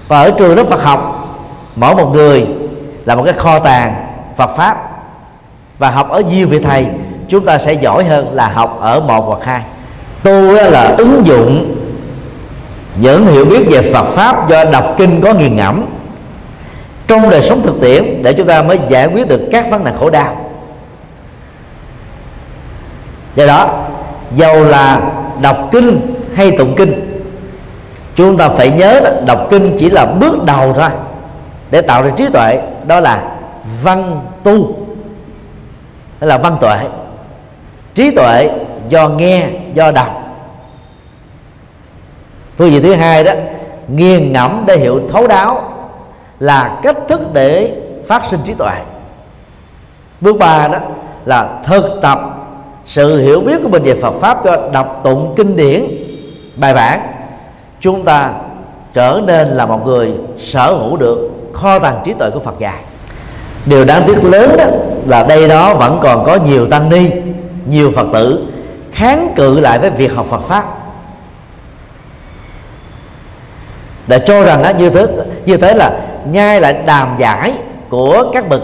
[0.07, 1.27] Và ở trường lớp Phật học
[1.75, 2.47] mỗi một người
[3.05, 3.95] là một cái kho tàng
[4.37, 4.96] Phật pháp
[5.79, 6.85] và học ở nhiều vị thầy
[7.27, 9.61] chúng ta sẽ giỏi hơn là học ở một hoặc hai
[10.23, 11.75] tu là ứng dụng
[12.99, 15.85] những hiểu biết về Phật pháp do đọc kinh có nghiền ngẫm.
[17.07, 19.95] Trong đời sống thực tiễn để chúng ta mới giải quyết được các vấn nạn
[19.99, 20.35] khổ đau.
[23.35, 23.85] Do đó
[24.35, 25.01] dầu là
[25.41, 27.21] đọc kinh hay tụng kinh
[28.15, 30.89] chúng ta phải nhớ đó, đọc kinh chỉ là bước đầu thôi
[31.71, 33.21] để tạo ra trí tuệ đó là
[33.83, 34.86] văn tu
[36.19, 36.77] đó là văn tuệ.
[37.95, 38.49] Trí tuệ
[38.89, 40.23] do nghe, do đọc.
[42.57, 43.31] Phương diện thứ hai đó,
[43.87, 45.73] nghiền ngẫm để hiểu thấu đáo
[46.39, 47.71] là cách thức để
[48.07, 48.73] phát sinh trí tuệ.
[50.21, 50.79] Bước ba đó
[51.25, 52.19] là thực tập
[52.85, 55.85] sự hiểu biết của mình về Phật pháp cho đọc tụng kinh điển,
[56.55, 56.99] bài bản.
[57.79, 58.33] Chúng ta
[58.93, 62.79] trở nên là một người sở hữu được kho tàng trí tuệ của Phật dạy
[63.67, 64.65] điều đáng tiếc lớn đó
[65.07, 67.11] là đây đó vẫn còn có nhiều tăng ni
[67.65, 68.47] nhiều Phật tử
[68.91, 70.77] kháng cự lại với việc học Phật pháp.
[74.07, 75.07] Để cho rằng á, như thế
[75.45, 77.53] như thế là nhai lại đàm giải
[77.89, 78.61] của các bậc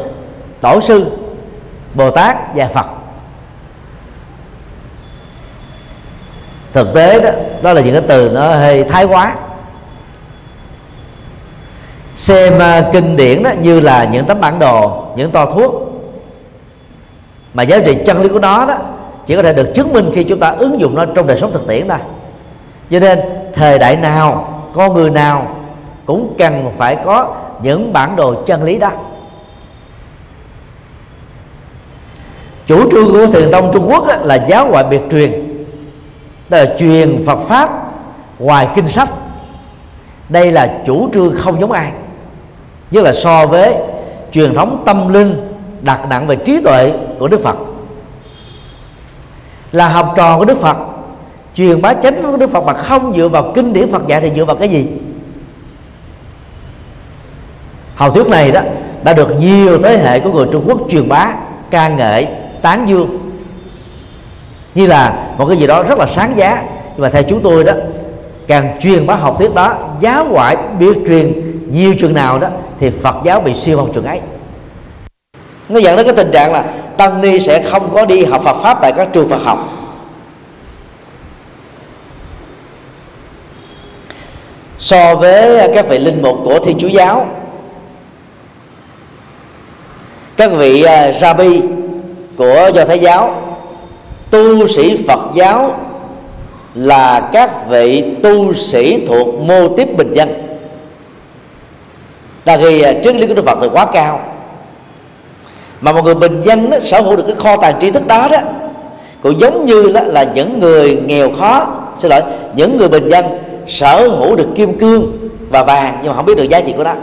[0.62, 1.06] tổ sư
[1.94, 2.86] bồ tát và phật.
[6.74, 7.30] Thực tế đó
[7.62, 9.36] đó là những cái từ nó hơi thái quá
[12.16, 15.74] xem à, kinh điển đó như là những tấm bản đồ, những to thuốc.
[17.54, 18.76] Mà giá trị chân lý của nó đó,
[19.26, 21.52] chỉ có thể được chứng minh khi chúng ta ứng dụng nó trong đời sống
[21.52, 21.98] thực tiễn thôi.
[22.92, 23.20] Cho nên,
[23.54, 25.56] thời đại nào, con người nào
[26.06, 28.92] cũng cần phải có những bản đồ chân lý đó.
[32.68, 35.32] Chủ trương của thiền tông trung quốc là giáo ngoại biệt truyền,
[36.50, 37.70] tức là truyền phật pháp,
[38.40, 39.10] ngoài kinh sách.
[40.30, 41.92] Đây là chủ trương không giống ai
[42.94, 43.74] nhất là so với
[44.32, 45.36] truyền thống tâm linh
[45.82, 47.56] đặt nặng về trí tuệ của đức phật.
[49.72, 50.78] Là học trò của đức phật,
[51.56, 54.22] truyền bá chánh pháp của đức phật mà không dựa vào kinh điển phật dạy
[54.22, 54.88] thì dựa vào cái gì?
[57.96, 58.62] Học thuyết này đó
[59.04, 61.34] đã được nhiều thế hệ của người trung quốc truyền bá
[61.70, 62.28] ca ngợi
[62.62, 63.20] tán dương.
[64.76, 66.64] Như là một cái gì đó rất là sáng giá.
[66.92, 67.74] Nhưng mà theo chúng tôi đó,
[68.48, 71.34] càng truyền bá học thuyết đó, giáo ngoại biết truyền
[71.74, 72.48] nhiều trường nào đó
[72.80, 74.20] thì phật giáo bị siêu vong trường ấy.
[75.70, 76.64] Nó dẫn đến cái tình trạng là
[76.98, 79.70] tăng ni sẽ không có đi học phật pháp tại các trường phật học.
[84.80, 87.28] So với các vị linh mục của thiên chúa giáo
[90.38, 91.62] các vị uh, rabbi
[92.38, 93.42] của do thái giáo
[94.30, 95.76] tu sĩ phật giáo
[96.76, 100.43] là các vị tu sĩ thuộc mô tiếp bình dân
[102.46, 104.20] ta ghi à, triết lý của đức phật thì quá cao.
[105.82, 108.28] Mà một người bình dân đó, sở hữu được cái kho tàng tri thức đó
[108.32, 108.38] đó
[109.24, 112.22] cũng giống như là, là những người nghèo khó xin lỗi
[112.56, 113.26] những người bình dân
[113.68, 116.84] sở hữu được kim cương và vàng nhưng mà không biết được giá trị của
[116.84, 116.94] nó.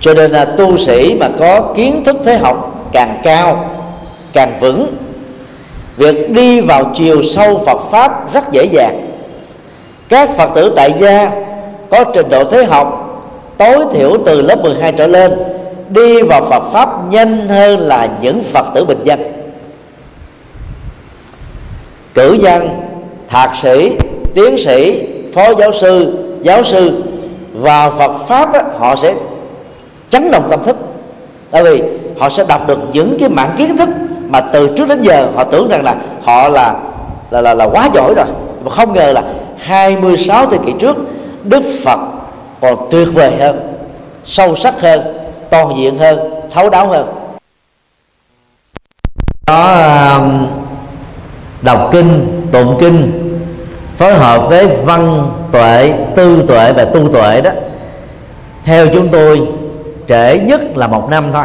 [0.00, 3.70] Cho nên là tu sĩ mà có kiến thức thế học càng cao
[4.32, 4.96] càng vững
[5.98, 9.06] việc đi vào chiều sâu Phật pháp rất dễ dàng.
[10.08, 11.30] Các Phật tử tại gia
[11.90, 13.04] có trình độ thế học
[13.58, 15.32] tối thiểu từ lớp 12 trở lên
[15.88, 19.32] đi vào Phật pháp nhanh hơn là những Phật tử bình dân.
[22.14, 22.68] Cử nhân
[23.28, 23.92] thạc sĩ
[24.34, 27.02] tiến sĩ phó giáo sư giáo sư
[27.52, 29.14] vào Phật pháp á, họ sẽ
[30.10, 30.76] chấn động tâm thức.
[31.50, 31.82] Tại vì
[32.18, 33.88] họ sẽ đọc được những cái mảng kiến thức
[34.28, 36.74] mà từ trước đến giờ họ tưởng rằng là họ là
[37.30, 38.26] là là, là quá giỏi rồi.
[38.64, 39.22] Mà không ngờ là
[39.58, 40.96] 26 thế kỷ trước
[41.44, 42.00] Đức Phật
[42.60, 43.74] còn tuyệt vời hơn
[44.24, 45.00] sâu sắc hơn
[45.50, 46.18] toàn diện hơn
[46.50, 47.14] thấu đáo hơn.
[49.46, 49.72] Đó
[50.16, 50.46] um,
[51.62, 53.24] đọc kinh tụng kinh
[53.96, 57.50] phối hợp với văn tuệ tư tuệ và tu tuệ đó
[58.64, 59.48] theo chúng tôi
[60.08, 61.44] trễ nhất là một năm thôi.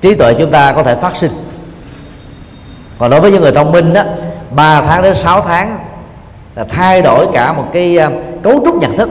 [0.00, 1.32] Trí tuệ chúng ta có thể phát sinh
[3.00, 4.02] còn đối với những người thông minh đó
[4.50, 5.78] 3 tháng đến 6 tháng
[6.54, 8.10] là thay đổi cả một cái à,
[8.42, 9.08] cấu trúc nhận thức.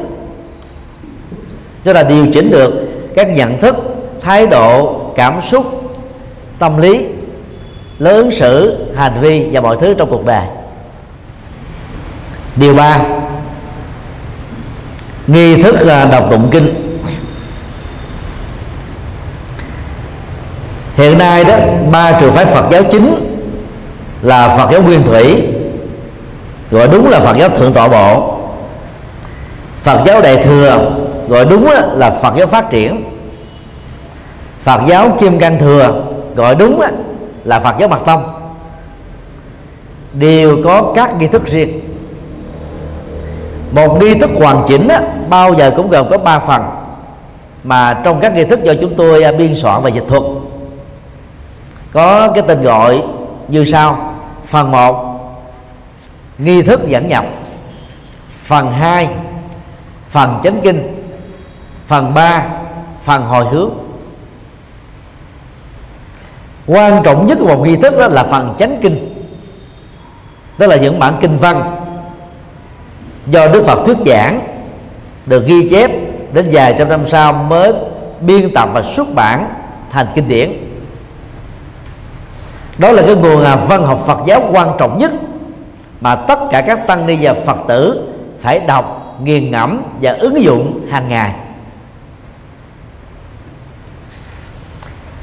[1.84, 2.73] Tức là điều chỉnh được
[3.15, 3.75] các nhận thức,
[4.21, 5.65] thái độ, cảm xúc,
[6.60, 7.06] tâm lý
[7.99, 10.45] lớn xử hành vi và mọi thứ trong cuộc đời.
[12.56, 12.99] Điều ba,
[15.28, 16.99] nghi thức à, đọc tụng kinh.
[20.95, 21.56] Hiện nay đó,
[21.91, 23.28] ba trường phái Phật giáo chính
[24.21, 25.43] là Phật giáo Nguyên Thủy.
[26.71, 28.36] Gọi đúng là Phật giáo Thượng Tọa Bộ.
[29.84, 30.91] Phật giáo Đại Thừa
[31.27, 33.03] gọi đúng là Phật giáo Phát Triển.
[34.63, 36.03] Phật giáo Kim Cang Thừa
[36.36, 36.82] gọi đúng
[37.43, 38.23] là Phật giáo Mật Tông.
[40.13, 41.79] Đều có các nghi thức riêng.
[43.71, 46.62] Một nghi thức hoàn chỉnh á, bao giờ cũng gồm có ba phần
[47.63, 50.23] mà trong các nghi thức do chúng tôi à, biên soạn và dịch thuật.
[51.91, 53.01] Có cái tên gọi
[53.47, 54.08] như sau
[54.49, 55.19] phần 1
[56.38, 57.25] nghi thức dẫn nhập.
[58.41, 59.07] Phần 2
[60.07, 60.81] phần chánh kinh.
[61.88, 62.45] Phần 3
[63.03, 63.69] phần hồi hướng.
[66.67, 69.15] Quan trọng nhất của một nghi thức đó là phần chánh kinh.
[70.57, 71.81] Tức là những bản kinh văn
[73.27, 74.47] do đức phật thuyết giảng,
[75.25, 75.91] được ghi chép
[76.33, 77.73] đến vài trăm năm sau mới
[78.21, 79.49] biên tập và xuất bản
[79.91, 80.68] thành kinh điển
[82.79, 85.11] đó là cái nguồn à, văn học Phật giáo quan trọng nhất
[86.01, 88.07] mà tất cả các tăng ni và Phật tử
[88.41, 91.33] phải đọc, nghiền ngẫm và ứng dụng hàng ngày.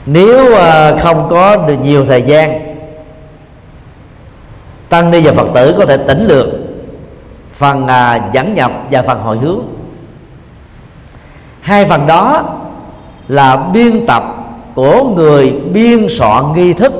[0.06, 2.76] Nếu à, không có được nhiều thời gian,
[4.88, 6.46] tăng ni và Phật tử có thể tỉnh lược
[7.52, 9.60] phần à, dẫn nhập và phần hồi hướng
[11.60, 12.44] hai phần đó
[13.28, 14.22] là biên tập
[14.74, 16.92] của người biên soạn nghi thức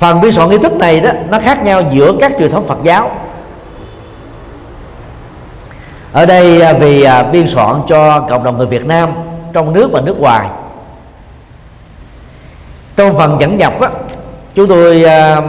[0.00, 2.78] phần biên soạn nghi thức này đó nó khác nhau giữa các truyền thống Phật
[2.82, 3.10] giáo.
[6.12, 9.12] Ở đây à, vì à, biên soạn cho cộng đồng người Việt Nam
[9.52, 10.48] trong nước và nước ngoài.
[12.96, 13.90] Trong phần dẫn nhập á,
[14.54, 15.42] chúng tôi à,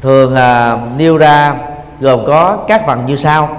[0.00, 0.34] thường
[0.96, 1.54] nêu ra
[2.00, 3.58] gồm có các phần như sau.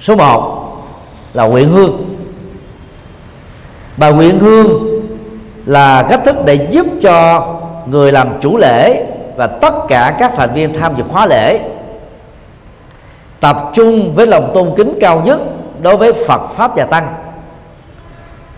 [0.00, 0.82] Số 1
[1.34, 2.18] là quyện hương.
[3.96, 4.88] Bà quyện hương
[5.66, 7.54] là cách thức để giúp cho
[7.90, 9.04] người làm chủ lễ
[9.36, 11.60] và tất cả các thành viên tham dự khóa lễ.
[13.40, 15.40] Tập trung với lòng tôn kính cao nhất
[15.82, 17.14] đối với Phật pháp và tăng.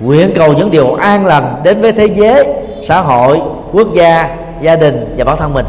[0.00, 2.46] Nguyện cầu những điều an lành đến với thế giới,
[2.88, 3.40] xã hội,
[3.72, 5.66] quốc gia gia đình và bản thân mình.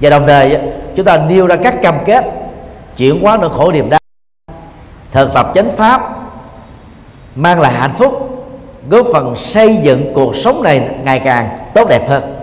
[0.00, 0.58] Và đồng thời,
[0.96, 2.24] chúng ta nêu ra các cam kết
[2.96, 4.00] chuyển hóa nỗi khổ niềm đau,
[5.12, 6.16] thực tập chánh pháp,
[7.34, 8.28] mang lại hạnh phúc,
[8.88, 12.41] góp phần xây dựng cuộc sống này ngày càng tốt đẹp hơn.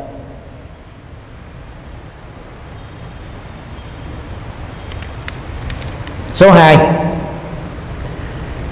[6.40, 6.78] Số 2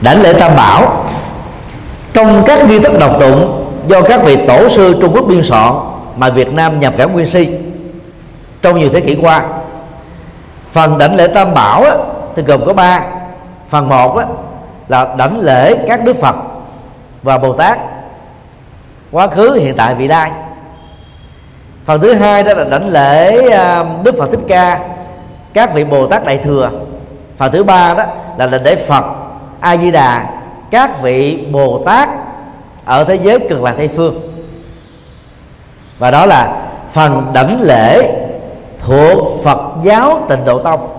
[0.01, 1.05] đảnh lễ tam bảo.
[2.13, 5.73] Trong các nghi thức đọc tụng do các vị tổ sư Trung Quốc biên soạn
[6.15, 7.49] mà Việt Nam nhập cả nguyên si
[8.61, 9.43] trong nhiều thế kỷ qua
[10.71, 11.91] phần đảnh lễ tam bảo á,
[12.35, 13.01] thì gồm có ba.
[13.69, 14.25] Phần một á,
[14.87, 16.35] là đảnh lễ các đức phật
[17.23, 17.79] và bồ tát.
[19.11, 20.31] Quá khứ hiện tại vị lai.
[21.85, 24.79] Phần thứ hai đó là đảnh lễ à, đức phật thích ca
[25.53, 26.71] các vị bồ tát đại thừa
[27.37, 28.03] phần thứ ba đó
[28.37, 29.05] là lệnh để phật.
[29.59, 30.29] A di đà
[30.71, 32.09] các vị bồ tát
[32.85, 34.21] ở thế giới cực lạc tây phương.
[35.99, 38.13] Và đó là phần đảnh lễ
[38.79, 40.97] thuộc Phật giáo Tịnh Độ Tông.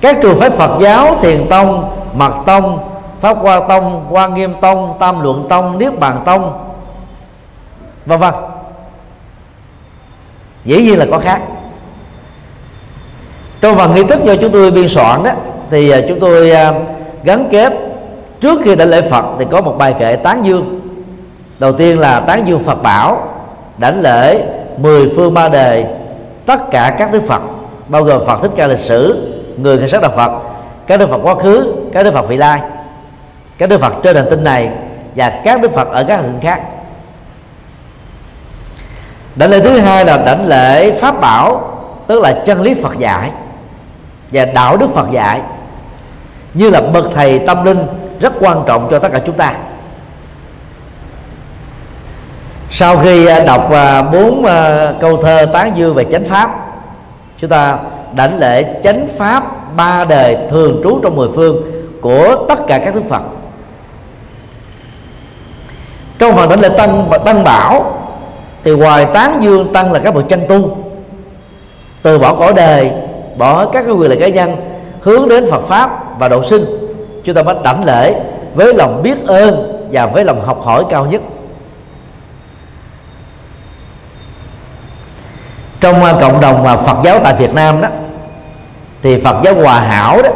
[0.00, 2.78] Các trường phái Phật giáo, Thiền Tông, Mật Tông,
[3.20, 6.68] Pháp Hoa Tông, Hoa Nghiêm Tông, Tam Luận Tông, Niết Bàn Tông,
[8.06, 8.34] vân vân.
[10.64, 11.40] Dĩ nhiên là có khác
[13.60, 15.30] trong phần nghi thức do chúng tôi biên soạn đó,
[15.70, 16.72] thì à, chúng tôi à,
[17.22, 17.72] gắn kết
[18.40, 20.80] trước khi đảnh lễ Phật thì có một bài kệ tán dương.
[21.58, 23.28] Đầu tiên là tán dương Phật bảo,
[23.78, 24.42] đảnh lễ
[24.76, 25.86] mười phương ba đề,
[26.46, 27.42] tất cả các đức Phật,
[27.88, 30.32] bao gồm Phật thích ca lịch sử, người khai sát đạo Phật,
[30.86, 32.60] các đức Phật quá khứ, các đức Phật vị lai,
[33.58, 34.70] các đức Phật trên hành tinh này
[35.16, 36.60] và các đức Phật ở các hành tinh khác.
[39.36, 41.70] Đảnh lễ thứ hai là đảnh lễ pháp bảo,
[42.06, 43.30] tức là chân lý Phật dạy
[44.32, 45.40] và đạo đức Phật dạy.
[46.54, 47.86] Như là bậc thầy tâm linh
[48.20, 49.54] rất quan trọng cho tất cả chúng ta.
[52.70, 56.50] Sau khi à, đọc à, bốn à, câu thơ tán dương về chánh pháp,
[57.38, 57.78] chúng ta
[58.12, 59.44] đảnh lễ chánh pháp
[59.76, 61.62] ba đời thường trú trong mười phương
[62.00, 63.22] của tất cả các đức phật.
[66.18, 68.00] Trong phần đảnh lễ tăng tăng bảo,
[68.64, 70.78] thì ngoài tán dương tăng là các bậc chân tu,
[72.02, 72.90] từ bỏ cõi đời
[73.38, 74.56] bỏ các cái quyền lợi cá nhân,
[75.00, 76.64] hướng đến Phật pháp và độ sinh.
[77.24, 78.14] Chúng ta bắt đảnh lễ
[78.54, 81.20] với lòng biết ơn và với lòng học hỏi cao nhất.
[85.80, 87.88] Trong à, cộng đồng mà Phật giáo tại Việt Nam đó,
[89.02, 90.30] thì Phật giáo hòa hảo đó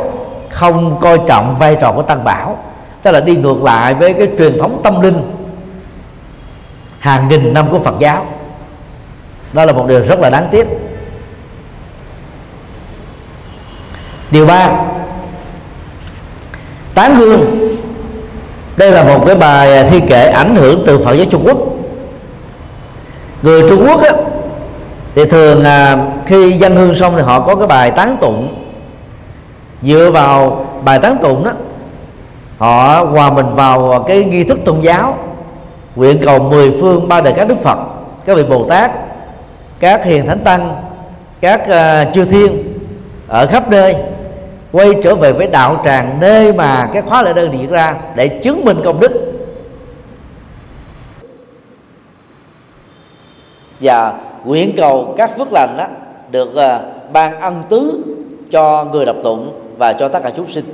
[0.50, 2.57] không coi trọng vai trò của tăng bảo.
[3.03, 5.32] Tức là đi ngược lại với cái truyền thống tâm linh
[6.98, 8.26] hàng nghìn năm của Phật giáo.
[9.53, 10.66] Đó là một điều rất là đáng tiếc.
[14.33, 14.70] Điều ba.
[16.95, 17.68] Tán hương
[18.76, 21.59] đây là một cái bài à, thi kệ ảnh hưởng từ Phật giáo Trung Quốc.
[23.43, 24.12] Người Trung Quốc á,
[25.14, 28.64] thì thường à, khi dân hương xong thì họ có cái bài tán tụng.
[29.83, 31.51] Dựa vào bài tán tụng đó
[32.59, 35.18] họ hòa mình vào cái nghi thức tôn giáo
[35.97, 37.78] nguyện cầu mười phương ba đời các đức phật
[38.24, 38.91] các vị bồ tát
[39.80, 40.76] các hiền thánh tăng
[41.41, 42.72] các uh, chư thiên
[43.28, 43.97] ở khắp nơi
[44.73, 48.29] quay trở về với đạo tràng nơi mà cái khóa lễ đơn diễn ra để
[48.29, 49.33] chứng minh công đức.
[53.81, 55.87] Và nguyện cầu các phước lành đó
[56.31, 58.05] được uh, ban ân tứ
[58.51, 60.64] cho người đọc tụng và cho tất cả chúng sinh.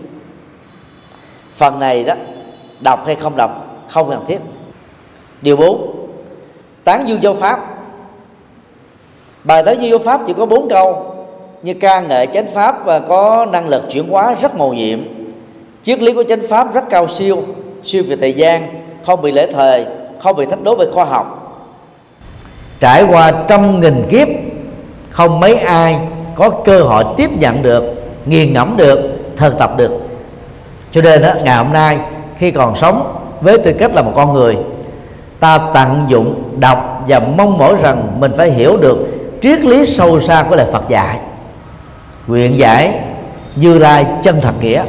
[1.55, 2.15] Phần này đó
[2.81, 4.39] đọc hay không đọc không cần thiết.
[5.43, 5.97] Điều 4
[6.85, 7.61] tán dương giáo pháp.
[9.45, 11.15] Bài tán dương giáo pháp chỉ có bốn câu
[11.63, 14.99] như ca ngợi chánh pháp và có năng lực chuyển hóa rất màu nhiệm.
[15.83, 17.43] Triết lý của chánh pháp rất cao siêu
[17.85, 18.69] siêu về thời gian
[19.07, 19.87] không bị lễ thời
[20.21, 21.35] không bị thách đố về khoa học.
[22.81, 24.29] Trải qua trăm nghìn kiếp
[25.11, 25.99] không mấy ai
[26.35, 27.85] có cơ hội tiếp nhận được
[28.27, 28.99] nghiền ngẫm được
[29.37, 29.91] thực tập được.
[30.93, 31.99] Cho nên đó, ngày hôm nay
[32.39, 34.57] khi còn sống với tư cách là một con người
[35.41, 38.99] ta tận dụng đọc và mong mỏi rằng mình phải hiểu được
[39.43, 41.19] triết lý sâu xa của lời Phật dạy
[42.29, 43.01] nguyện giải
[43.57, 44.83] như lai chân thật nghĩa.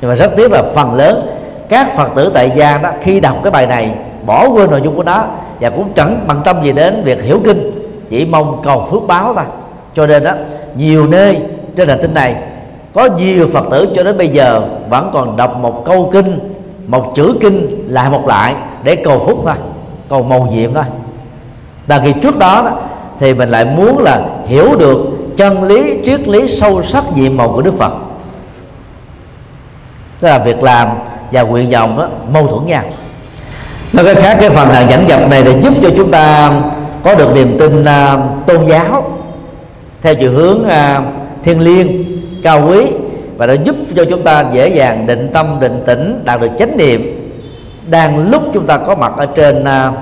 [0.00, 1.26] Nhưng mà rất tiếc là phần lớn
[1.68, 3.90] các phật tử tại gia đó khi đọc cái bài này
[4.26, 5.24] bỏ quên nội dung của nó
[5.60, 7.70] và cũng chẳng bằng tâm gì đến việc hiểu kinh
[8.08, 9.44] chỉ mong cầu phước báo thôi.
[9.94, 10.32] Cho nên đó
[10.76, 11.40] nhiều nơi
[11.76, 12.36] trên hành tinh này
[12.92, 16.38] có nhiều phật tử cho đến bây giờ vẫn còn đọc một câu kinh
[16.86, 18.54] một chữ kinh lại một lại
[18.84, 19.54] để cầu phúc thôi
[20.08, 20.84] cầu mầu nhiệm thôi.
[21.86, 22.72] Và khi trước đó, đó
[23.18, 24.96] thì mình lại muốn là hiểu được
[25.40, 27.92] chân lý triết lý sâu sắc nhiệm màu của đức phật.
[30.20, 30.88] Tức là việc làm
[31.32, 32.82] và nguyện vọng đó, mâu thuẫn nhau.
[33.92, 36.52] Nói cái khác cái phần là dẫn dập này để giúp cho chúng ta
[37.02, 39.12] có được niềm tin uh, tôn giáo
[40.02, 41.04] theo chiều hướng à, uh,
[41.44, 42.86] thiên liêng cao quý
[43.36, 46.76] và nó giúp cho chúng ta dễ dàng định tâm định tĩnh đạt được chánh
[46.76, 47.32] niệm
[47.86, 49.94] đang lúc chúng ta có mặt ở trên uh,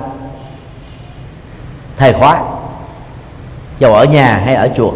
[1.97, 2.41] thầy khóa
[3.79, 4.91] dầu ở nhà hay ở chùa.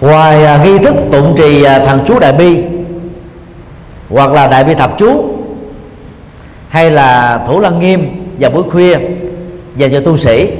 [0.00, 2.64] Ngoài à, nghi thức tụng trì à, thần chú đại bi
[4.10, 5.24] hoặc là đại bi thập chú
[6.68, 8.98] hay là thủ lăng nghiêm vào buổi khuya
[9.76, 10.50] dành cho tu sĩ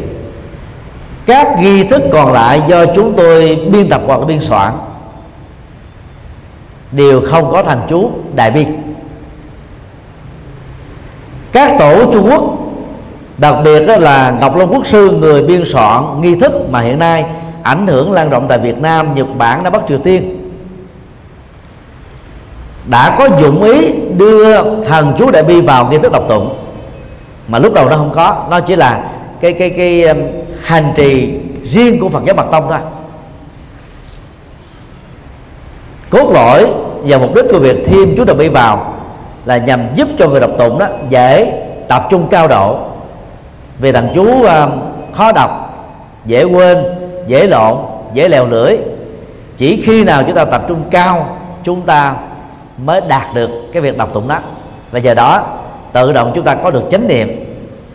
[1.26, 4.72] các nghi thức còn lại do chúng tôi biên tập hoặc là biên soạn
[6.93, 8.66] đều không có thành chú đại bi.
[11.53, 12.43] Các tổ trung quốc
[13.39, 17.24] đặc biệt là ngọc long quốc sư người biên soạn nghi thức mà hiện nay
[17.67, 20.53] ảnh hưởng lan rộng tại Việt Nam, Nhật Bản, Nam Bắc Triều Tiên.
[22.87, 26.57] Đã có dụng ý đưa thần chú đại bi vào nghi thức đọc tụng
[27.49, 28.47] mà lúc đầu nó không có.
[28.51, 29.05] Nó chỉ là
[29.41, 30.19] cái cái cái um,
[30.62, 32.79] hành trì riêng của Phật giáo Bạch Tông thôi.
[36.11, 36.67] Cốt lõi
[37.05, 38.95] và mục đích của việc thêm chú đại bi vào
[39.45, 41.53] là nhằm giúp cho người đọc tụng đó dễ
[41.89, 42.79] tập trung cao độ
[43.79, 44.71] vì thằng chú um,
[45.12, 45.51] khó đọc
[46.25, 46.85] dễ quên
[47.27, 47.77] dễ lộn,
[48.12, 48.77] dễ lèo lưỡi.
[49.57, 52.14] Chỉ khi nào chúng ta tập trung cao, chúng ta
[52.85, 54.39] mới đạt được cái việc đọc tụng đó.
[54.91, 55.45] Và giờ đó,
[55.93, 57.45] tự động chúng ta có được chánh niệm.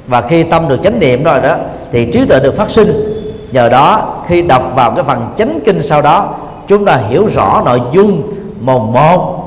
[0.08, 1.56] Và khi tâm được chánh niệm rồi đó,
[1.92, 3.18] thì trí tuệ được phát sinh.
[3.52, 6.36] Nhờ đó, khi đọc vào cái phần chánh kinh sau đó,
[6.68, 9.38] chúng ta hiểu rõ nội dung mồm một.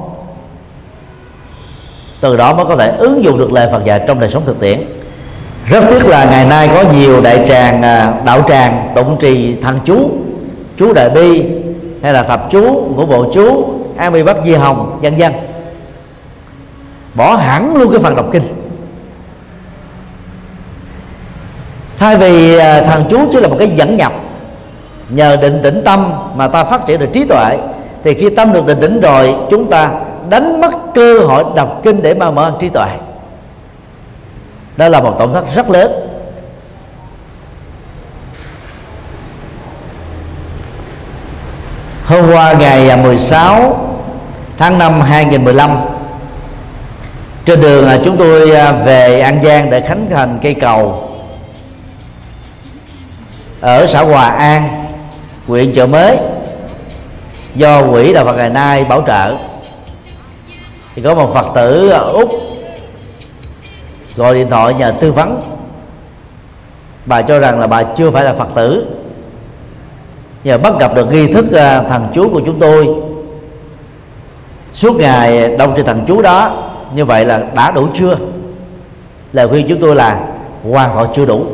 [2.20, 4.60] Từ đó mới có thể ứng dụng được lời Phật dạy trong đời sống thực
[4.60, 4.80] tiễn
[5.68, 9.78] rất tiếc là ngày nay có nhiều đại tràng à, đạo tràng tụng trì thành
[9.84, 10.10] chú
[10.76, 11.44] chú đại bi
[12.02, 12.62] hay là thập chú,
[12.96, 13.64] ngũ bộ chú,
[13.96, 15.32] an bi bắc di hồng, vân vân.
[17.14, 18.42] Bỏ hẳn luôn cái phần đọc kinh.
[21.98, 24.12] Thay vì à, thằng chú chỉ là một cái dẫn nhập,
[25.08, 27.58] nhờ định tĩnh tâm mà ta phát triển được trí tuệ,
[28.04, 29.90] thì khi tâm được định tĩnh rồi, chúng ta
[30.28, 32.88] đánh mất cơ hội đọc kinh để mà mở trí tuệ
[34.76, 35.92] đó là một tổn thất rất lớn.
[42.06, 43.90] Hôm qua ngày à, 16
[44.58, 45.78] tháng 5 2015
[47.44, 51.10] trên đường à, chúng tôi à, về An Giang để khánh thành cây cầu
[53.60, 54.68] ở xã Hòa An,
[55.46, 56.18] huyện chợ mới,
[57.54, 59.36] do quỹ đạo Phật ngày nay bảo trợ.
[60.94, 62.30] Thì có một Phật tử úc
[64.16, 65.40] gọi điện thoại nhờ tư vấn.
[67.06, 68.86] Bà cho rằng là bà chưa phải là phật tử.
[70.44, 72.88] Nhờ bắt gặp được nghi thức thằng thần chú của chúng tôi.
[74.72, 78.16] Suốt ngày đông trên thần chú đó, như vậy là đã đủ chưa?
[79.32, 80.26] Lời khuyên chúng tôi là
[80.70, 81.44] hoàn toàn chưa đủ.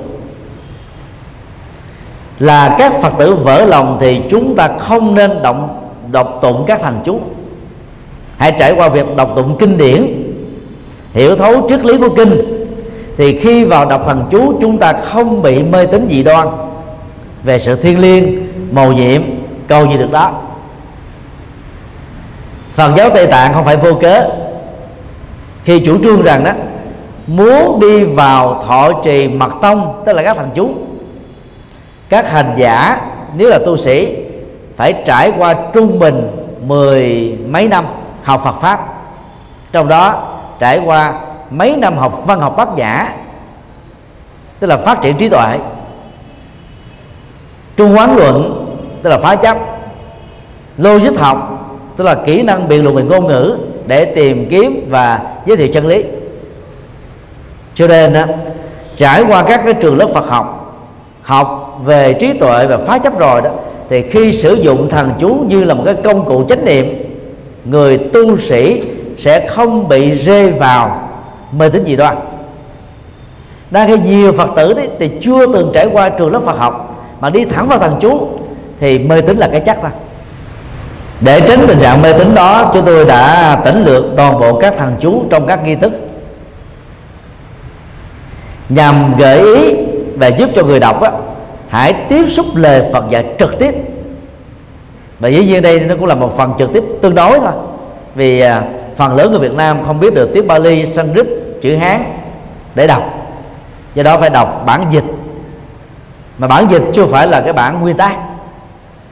[2.39, 6.81] Là các phật tử vỡ lòng thì chúng ta không nên động, đọc tụng các
[6.83, 7.21] thành chú.
[8.37, 10.20] Hãy trải qua việc đọc tụng kinh điển
[11.13, 12.57] hiểu thấu triết lý của kinh,
[13.17, 16.49] thì khi vào đọc thần chú, chúng ta không bị mê tín dị đoan
[17.43, 19.23] về sự thiêng liêng, màu nhiệm,
[19.69, 20.33] câu gì được đó.
[22.73, 24.29] Phật giáo Tây Tạng không phải vô cớ.
[25.65, 26.53] Khi chủ trương rằng đó,
[27.27, 30.71] muốn đi vào thọ trì mật tông, tức là các thần chú,
[32.09, 33.01] các hành giả,
[33.37, 34.17] nếu là tu sĩ,
[34.77, 36.31] phải trải qua trung bình
[36.67, 37.85] mười mấy năm
[38.23, 38.89] học Phật pháp.
[39.73, 40.30] Trong đó
[40.61, 43.15] trải qua mấy năm học văn học bát nhã
[44.59, 45.59] tức là phát triển trí tuệ
[47.77, 48.67] trung quán luận
[49.03, 49.57] tức là phá chấp
[50.79, 51.61] logic học
[51.97, 53.57] tức là kỹ năng biện luận về ngôn ngữ
[53.87, 56.05] để tìm kiếm và giới thiệu chân lý.
[57.75, 58.25] Cho nên đó,
[58.97, 60.57] trải qua các cái trường lớp Phật học
[61.23, 63.51] học về trí tuệ và phá chấp rồi đó
[63.89, 66.87] thì khi sử dụng thần chú như là một cái công cụ chánh niệm
[67.65, 68.83] người tu sĩ
[69.21, 71.09] sẽ không bị rơi vào
[71.53, 72.17] mê tín dị đoan
[73.71, 77.05] đang khi nhiều phật tử đấy thì chưa từng trải qua trường lớp phật học
[77.21, 78.29] mà đi thẳng vào thằng chú
[78.81, 79.91] thì mê tín là cái chắc ra.
[81.21, 84.75] để tránh tình trạng mê tín đó chúng tôi đã tỉnh lược toàn bộ các
[84.79, 85.93] thằng chú trong các nghi thức
[88.69, 89.75] nhằm gợi ý
[90.17, 91.11] và giúp cho người đọc á,
[91.69, 93.75] hãy tiếp xúc lời Phật dạy trực tiếp
[95.19, 97.53] và dĩ nhiên đây nó cũng là một phần trực tiếp tương đối thôi
[98.15, 98.63] vì à,
[99.01, 101.27] phần lớn người Việt Nam không biết được tiếng Bali, Sanskrit,
[101.63, 102.05] chữ Hán
[102.75, 103.03] để đọc.
[103.95, 105.05] Do đó phải đọc bản dịch.
[106.39, 108.17] Mà bản dịch chưa phải là cái bản nguyên tác.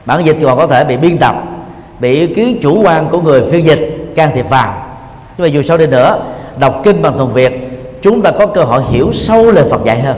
[0.05, 1.35] Bản dịch còn có thể bị biên tập
[1.99, 4.73] bị ý kiến chủ quan của người phiên dịch can thiệp vào.
[5.37, 6.19] Nhưng mà dù sao đi nữa
[6.57, 7.67] đọc kinh bằng thuần việt
[8.01, 10.17] chúng ta có cơ hội hiểu sâu lời phật dạy hơn.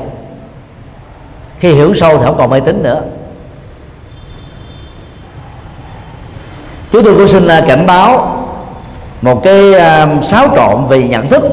[1.59, 3.01] Khi hiểu sâu thì không còn mê tín nữa.
[6.91, 8.40] Chúng tôi cũng xin à, cảnh báo
[9.21, 11.43] một cái uh, xáo trộn về nhận thức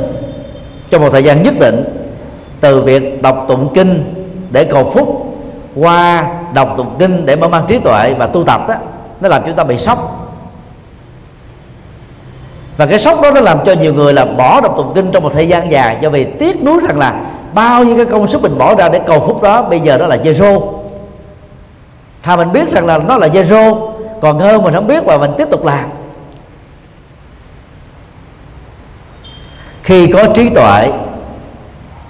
[0.90, 1.84] trong một thời gian nhất định
[2.60, 4.14] từ việc đọc tụng kinh
[4.50, 5.36] để cầu phúc
[5.74, 8.74] qua đọc tụng kinh để mở mang trí tuệ và tu tập đó
[9.20, 10.28] nó làm chúng ta bị sốc.
[12.76, 15.22] Và cái sốc đó nó làm cho nhiều người là bỏ đọc tụng kinh trong
[15.22, 17.20] một thời gian dài do vì tiếc nuối rằng là
[17.54, 20.06] bao nhiêu cái công sức mình bỏ ra để cầu phúc đó bây giờ đó
[20.06, 20.62] là zero
[22.22, 23.90] thà mình biết rằng là nó là zero
[24.20, 25.84] còn hơn mình không biết và mình tiếp tục làm.
[29.88, 30.90] Khi có trí tuệ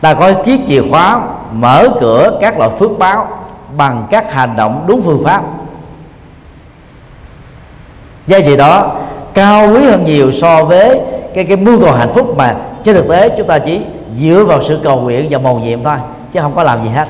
[0.01, 1.21] ta có chiếc chìa khóa
[1.53, 3.29] mở cửa các loại phước báo
[3.77, 5.43] bằng các hành động đúng phương pháp.
[8.27, 8.97] Giá trị đó
[9.35, 11.01] cao quý hơn nhiều so với
[11.35, 12.55] cái cái mưu cầu hạnh phúc mà
[12.85, 13.81] trên thực tế chúng ta chỉ
[14.19, 15.97] dựa vào sự cầu nguyện và mầu nhiệm thôi
[16.33, 17.09] chứ không có làm gì hết.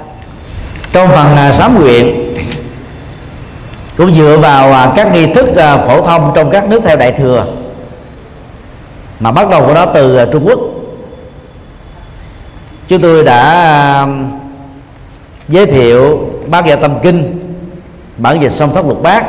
[0.93, 2.35] Trong phần à, sám nguyện
[3.97, 7.13] cũng dựa vào à, các nghi thức à, phổ thông trong các nước theo đại
[7.13, 7.47] thừa
[9.21, 10.61] mà bắt đầu của nó từ à, Trung Quốc.
[12.89, 14.07] Chúng tôi đã à,
[15.49, 17.41] giới thiệu bát gia tâm kinh,
[18.17, 19.25] bản dịch song thất lục bát.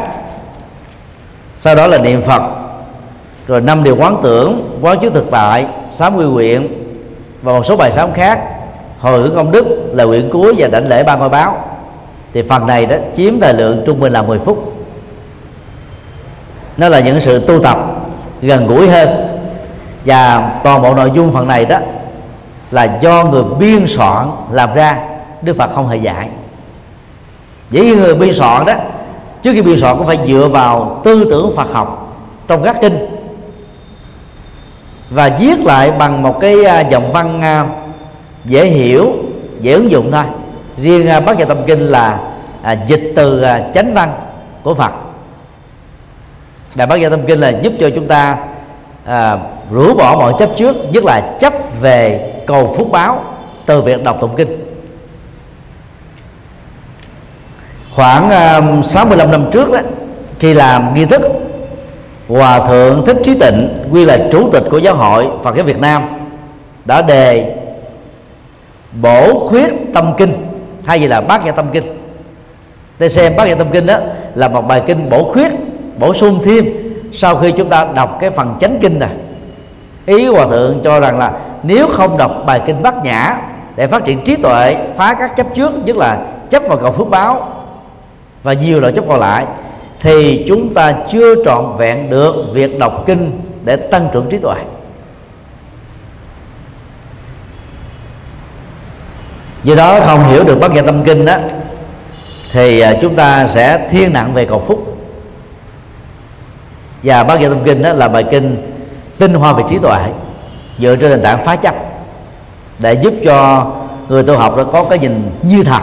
[1.58, 2.42] Sau đó là niệm phật,
[3.48, 6.70] rồi năm điều quán tưởng, quán chiếu thực tại, sám quy nguyện,
[7.42, 8.40] và một số bài sám khác.
[9.00, 11.58] Hồi hướng công đức là nguyện cuối và đảnh lễ ba ngôi báo.
[12.34, 14.74] Thì phần này đó chiếm thời lượng trung bình là 10 phút.
[16.78, 17.78] Nó là những sự tu tập
[18.42, 19.29] gần gũi hơn
[20.10, 21.78] và toàn bộ nội dung phần này đó
[22.72, 24.97] là do người biên soạn làm ra
[25.41, 26.30] Đức Phật không hề dạy.
[27.70, 28.74] Dĩ nhiên người biên soạn đó
[29.43, 32.16] Trước khi biên soạn cũng phải dựa vào tư tưởng Phật học
[32.47, 33.07] Trong các kinh.
[35.10, 37.66] Và viết lại bằng một cái dòng giọng văn à,
[38.45, 39.12] dễ hiểu,
[39.62, 40.24] dễ ứng dụng thôi.
[40.78, 42.20] Riêng à, Bát Gia Tâm Kinh là
[42.88, 43.43] dịch từ
[43.74, 44.14] chánh văn
[44.64, 44.91] của Phật.
[46.76, 48.38] Đại Bát Gia Tâm Kinh là giúp cho chúng ta
[49.06, 49.38] à,
[49.72, 53.24] rũ bỏ mọi chấp trước nhất là chấp về cầu phúc báo
[53.66, 54.66] từ việc đọc tụng kinh.
[57.95, 59.80] Khoảng à, uh, 65 năm trước đó
[60.39, 61.22] khi làm nghi thức
[62.28, 65.80] hòa thượng thích trí tịnh quy là chủ tịch của giáo hội phật giáo việt
[65.80, 66.04] nam
[66.86, 67.56] đã đề
[69.02, 70.34] bổ khuyết tâm kinh
[70.86, 71.84] thay vì là bát nhã tâm kinh.
[73.00, 74.00] Để xem bát nhã tâm kinh đó
[74.36, 75.52] là một bài kinh bổ khuyết
[75.97, 76.66] bổ sung thêm
[77.14, 79.12] sau khi chúng ta đọc cái phần chánh kinh này
[80.05, 81.32] ý hòa thượng cho rằng là
[81.64, 83.38] nếu không đọc bài kinh bát nhã
[83.76, 87.10] để phát triển trí tuệ, phá các chấp trước, nhất là chấp vào cầu phước
[87.10, 87.53] báo
[88.43, 89.45] và nhiều loại chấp còn lại,
[89.99, 94.55] thì chúng ta chưa trọn vẹn được việc đọc kinh để tăng trưởng trí tuệ.
[99.64, 101.36] Do đó không hiểu được bát nhã tâm kinh đó
[102.51, 104.89] thì à, chúng ta sẽ thiên nặng về cầu phúc
[107.04, 108.72] và bát nhã tâm kinh đó là bài kinh
[109.18, 110.00] tinh hoa về trí tuệ
[110.80, 111.76] dựa trên nền tảng phá chấp
[112.80, 113.68] để giúp cho
[114.10, 115.82] người tu học đó có cái nhìn như thật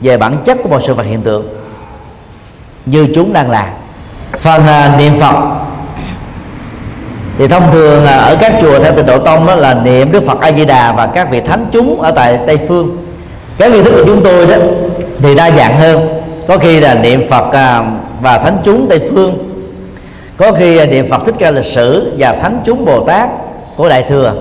[0.00, 1.48] về bản chất của một sự vật hiện tượng
[2.86, 3.72] như chúng đang là
[4.38, 5.34] phần uh, niệm phật.
[7.38, 10.22] Thì thông thường là ở các chùa theo tịnh độ tông đó là niệm đức
[10.26, 12.96] phật a di đà và các vị thánh chúng ở tại tây phương.
[13.58, 14.56] Cái nghi thức của chúng tôi đó
[15.22, 16.08] thì đa dạng hơn.
[16.48, 17.84] Có khi là niệm phật à,
[18.20, 19.49] và thánh chúng tây phương
[20.40, 23.30] có khi à, niệm phật thích ca lịch sử và thánh chúng bồ tát
[23.76, 24.34] của đại thừa.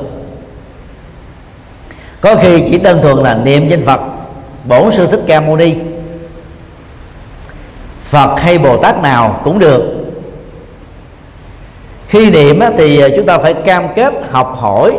[2.22, 4.02] Có khi chỉ đơn thuần là niệm danh phật,
[4.64, 5.76] bổn sư thích ca mâu ni.
[8.02, 9.84] Phật hay bồ tát nào cũng được.
[12.08, 14.98] Khi niệm thì à, chúng ta phải cam kết học hỏi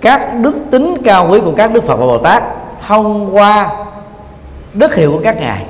[0.00, 2.42] các đức tính cao quý của các đức phật và bồ tát
[2.86, 3.70] thông qua
[4.74, 5.64] đức hiệu của các ngài.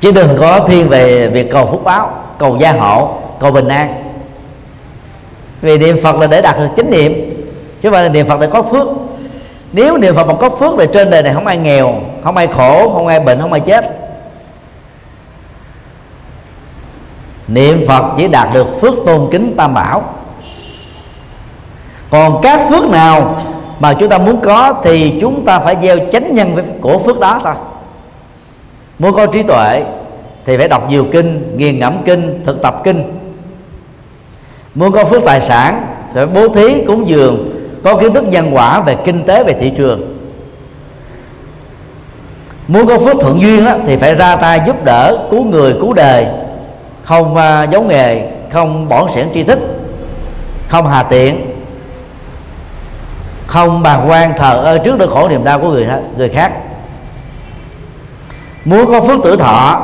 [0.00, 4.02] Chứ đừng có thiên về việc cầu phúc báo, cầu gia hộ, cầu bình an.
[5.62, 7.12] Vì niệm phật là để đạt được chánh niệm,
[7.82, 8.86] chứ không phải là niệm phật để có phước.
[9.72, 11.94] Nếu niệm phật mà có phước thì trên đời này không ai nghèo,
[12.24, 13.98] không ai khổ, không ai bệnh, không ai chết.
[17.48, 20.02] Niệm phật chỉ đạt được phước tôn kính tam bảo.
[22.10, 23.42] Còn các phước nào
[23.80, 27.40] mà chúng ta muốn có thì chúng ta phải gieo chánh nhân của phước đó
[27.42, 27.54] thôi
[28.98, 29.84] muốn có trí tuệ
[30.44, 33.02] thì phải đọc nhiều kinh nghiền ngẫm kinh thực tập kinh.
[34.74, 37.48] Muốn có phước tài sản phải bố thí cúng dường
[37.84, 40.16] có kiến thức nhân quả về kinh tế về thị trường.
[42.68, 45.92] Muốn có phước thuận duyên đó, thì phải ra tay giúp đỡ cứu người cứu
[45.92, 46.26] đời
[47.02, 49.58] không uh, giấu nghề không bỏ sẻn tri thức
[50.68, 51.56] không hà tiện
[53.46, 55.86] không bàn quan thờ ơ trước nỗi khổ niềm đau của người
[56.16, 56.52] người khác
[58.66, 59.80] muốn có phước tử thọ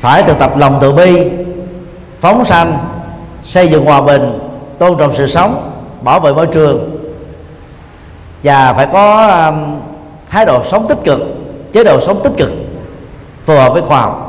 [0.00, 1.30] phải thực tập lòng từ bi
[2.20, 2.78] phóng sanh
[3.44, 4.38] xây dựng hòa bình
[4.78, 5.70] tôn trọng sự sống
[6.02, 6.90] bảo vệ môi trường.
[8.42, 9.76] Và phải có um,
[10.30, 11.20] thái độ sống tích cực
[11.72, 12.50] chế độ sống tích cực
[13.44, 14.20] phù hợp với khoa học.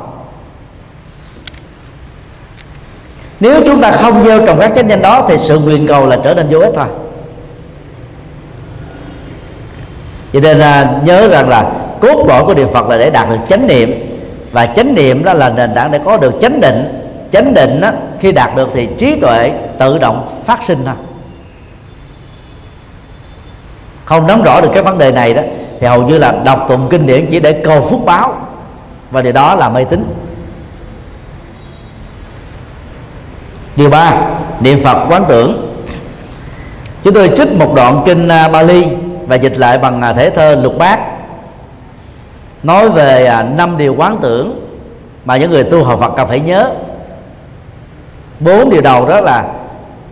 [3.40, 6.18] Nếu chúng ta không gieo trồng các chánh danh đó thì sự nguyện cầu là
[6.24, 6.86] trở nên vô ích thôi.
[10.32, 11.70] Cho nên là nhớ rằng là
[12.00, 13.94] cốt lõi của niệm phật là để đạt được chánh niệm.
[14.52, 17.02] Và chánh niệm đó là nền tảng để có được chánh định.
[17.32, 17.90] Chánh định đó,
[18.20, 20.94] khi đạt được thì trí tuệ tự động phát sinh thôi.
[24.04, 25.42] Không nắm rõ được cái vấn đề này đó
[25.80, 28.34] thì hầu như là đọc tụng kinh điển chỉ để cầu phúc báo.
[29.10, 30.04] Và điều đó là mê tín.
[33.76, 34.20] Điều ba
[34.60, 35.76] niệm phật quán tưởng.
[37.04, 38.86] Chúng tôi trích một đoạn kinh à, Bali
[39.26, 41.00] và dịch lại bằng à, thể thơ lục bát
[42.66, 44.66] nói về à, năm điều quán tưởng
[45.24, 46.70] mà những người tu học Phật cần phải nhớ.
[48.40, 49.44] Bốn điều đầu đó là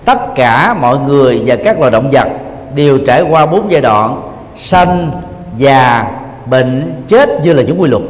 [0.05, 2.28] tất cả mọi người và các loài động vật
[2.74, 4.22] đều trải qua bốn giai đoạn
[4.57, 5.11] sanh,
[5.59, 6.05] già,
[6.46, 8.02] bệnh, chết như là những quy luật.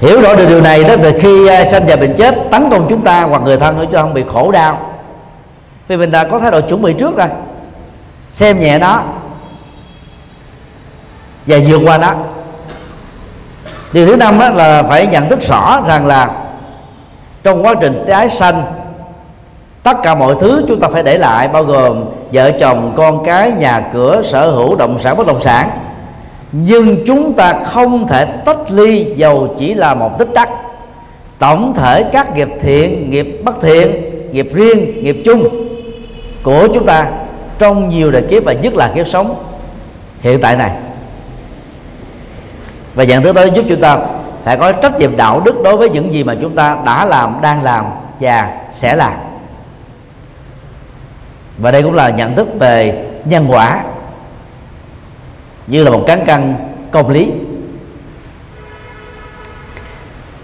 [0.00, 2.86] Hiểu rõ được điều này đó thì khi à, sanh già bệnh chết, tấn công
[2.88, 4.94] chúng ta hoặc người thân cho không bị khổ đau.
[5.88, 7.28] Vì mình đã có thái độ chuẩn bị trước rồi
[8.32, 9.02] xem nhẹ nó.
[11.46, 12.14] Và vượt qua nó.
[13.92, 16.30] Điều thứ năm là phải nhận thức rõ rằng là
[17.42, 18.62] trong quá trình tái sanh,
[19.82, 23.52] tất cả mọi thứ chúng ta phải để lại, bao gồm vợ chồng, con cái,
[23.52, 25.70] nhà cửa, sở hữu, động sản, bất động sản.
[26.52, 30.50] Nhưng chúng ta không thể tách ly dầu chỉ là một tích tắc.
[31.38, 35.48] Tổng thể các nghiệp thiện, nghiệp bất thiện, nghiệp riêng, nghiệp chung
[36.42, 37.06] của chúng ta
[37.58, 39.44] trong nhiều đời kiếp và nhất là kiếp sống
[40.20, 40.70] hiện tại này.
[42.94, 43.98] Và dạng thứ tới giúp chúng ta
[44.44, 47.38] phải có trách nhiệm đạo đức đối với những gì mà chúng ta đã làm,
[47.42, 47.84] đang làm
[48.20, 49.12] và sẽ làm.
[51.58, 53.84] Và đây cũng là nhận thức về nhân quả
[55.66, 56.54] như là một cán cân
[56.90, 57.30] công lý.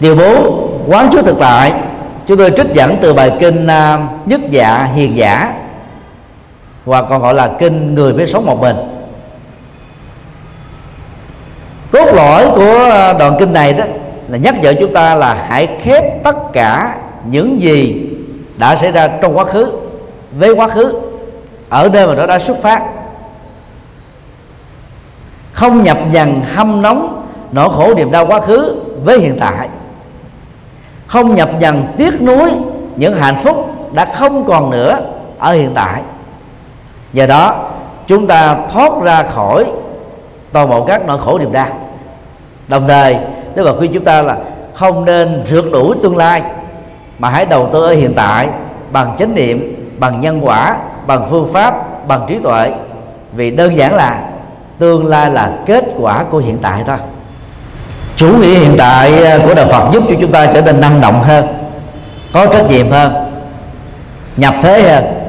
[0.00, 1.72] Điều bốn, quán chiếu thực tại.
[2.26, 5.52] Chúng tôi trích dẫn từ bài kinh à, nhất dạ hiền giả
[6.84, 8.76] hoặc còn gọi là kinh người biết sống một mình.
[11.92, 13.84] Cốt lõi của ờ, đoạn kinh này đó
[14.28, 18.10] là nhắc nhở chúng ta là hãy khép tất cả những gì
[18.56, 19.66] đã xảy ra trong quá khứ,
[20.38, 21.00] với quá khứ,
[21.68, 22.82] ở nơi mà nó đã xuất phát.
[25.52, 29.68] Không nhập nhằn hâm nóng nỗi khổ niềm đau quá khứ với hiện tại.
[31.06, 32.50] Không nhập nhằn tiếc nuối
[32.96, 34.98] những hạnh phúc đã không còn nữa
[35.38, 36.02] ở hiện tại
[37.14, 37.64] do đó,
[38.06, 39.64] chúng ta thoát ra khỏi
[40.52, 41.66] toàn bộ các nỗi khổ niềm đau.
[42.68, 43.16] Đồng thời
[43.54, 44.36] nếu mà khuyên chúng ta là
[44.74, 46.42] không nên rượt đuổi tương lai,
[47.18, 48.48] mà hãy đầu tư ở hiện tại
[48.92, 51.74] bằng chánh niệm, bằng nhân quả, bằng phương pháp,
[52.08, 52.72] bằng trí tuệ.
[53.32, 54.20] Vì đơn giản là
[54.78, 56.96] tương lai là kết quả của hiện tại thôi.
[58.16, 61.00] Chủ nghĩa hiện tại ờ, của đạo Phật giúp cho chúng ta trở nên năng
[61.00, 61.46] động hơn,
[62.32, 63.12] có trách nhiệm hơn,
[64.36, 65.23] nhập thế hơn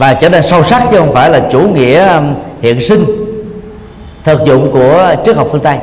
[0.00, 3.04] và trở nên sâu sắc chứ không phải là chủ nghĩa um, hiện sinh,
[4.24, 5.78] thực dụng của triết học phương Tây.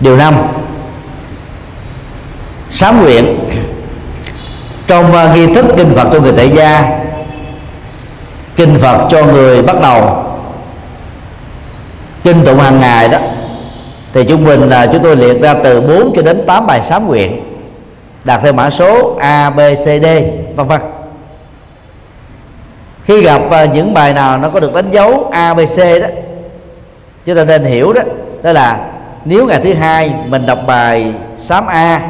[0.00, 0.34] Điều năm.
[2.70, 3.38] Sám nguyện.
[4.86, 6.98] Trong uh, nghi thức kinh phật cho người tại gia,
[8.56, 10.24] kinh phật cho người bắt đầu
[12.24, 13.18] kinh tụng hàng ngày đó,
[14.12, 17.06] thì chúng mình là chúng tôi liệt ra từ 4 cho đến 8 bài sám
[17.06, 17.45] nguyện
[18.26, 20.06] đặt theo mã số A, B, C, D,
[20.56, 20.80] vân vân.
[23.04, 26.06] Khi gặp à, những bài nào nó có được đánh dấu A, B, C đó,
[27.24, 28.02] chúng ta nên hiểu đó
[28.42, 28.86] đó là
[29.24, 32.00] nếu ngày thứ hai mình đọc bài sám A,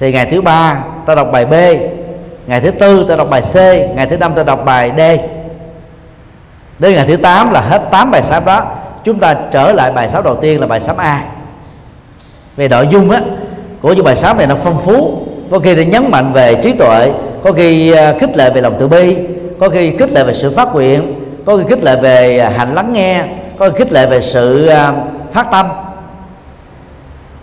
[0.00, 1.54] thì ngày thứ ba ta đọc bài B,
[2.46, 3.54] ngày thứ tư ta đọc bài C,
[3.96, 5.00] ngày thứ năm ta đọc bài D.
[6.78, 8.66] Đến ngày thứ 8 là hết 8 bài sám đó,
[9.04, 11.22] chúng ta trở lại bài sám đầu tiên là bài sám A.
[12.56, 13.20] Về nội dung á
[13.84, 15.18] của những bài sám này nó phong phú.
[15.50, 17.12] Có khi nó nhấn mạnh về trí tuệ,
[17.42, 19.16] có khi à, khích lệ về lòng từ bi,
[19.60, 21.14] có khi khích lệ về sự phát nguyện,
[21.44, 23.24] có khi khích lệ về à, hạnh hành lắng nghe,
[23.58, 24.92] có khi khích lệ về sự à,
[25.32, 25.66] phát tâm.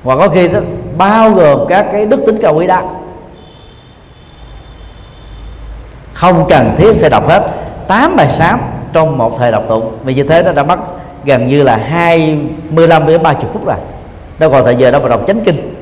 [0.03, 0.59] Hoặc có khi nó
[0.97, 2.81] bao gồm các cái đức tính cao quý đó.
[6.13, 7.51] Không cần thiết phải đọc hết
[7.87, 8.59] 8 bài sám
[8.93, 10.79] trong một thời đọc tụng, vì như thế nó đã mất
[11.25, 13.77] gần như là 25 đến 30 phút rồi.
[14.39, 15.80] Đâu còn thời giờ đâu mà đọc chánh kinh.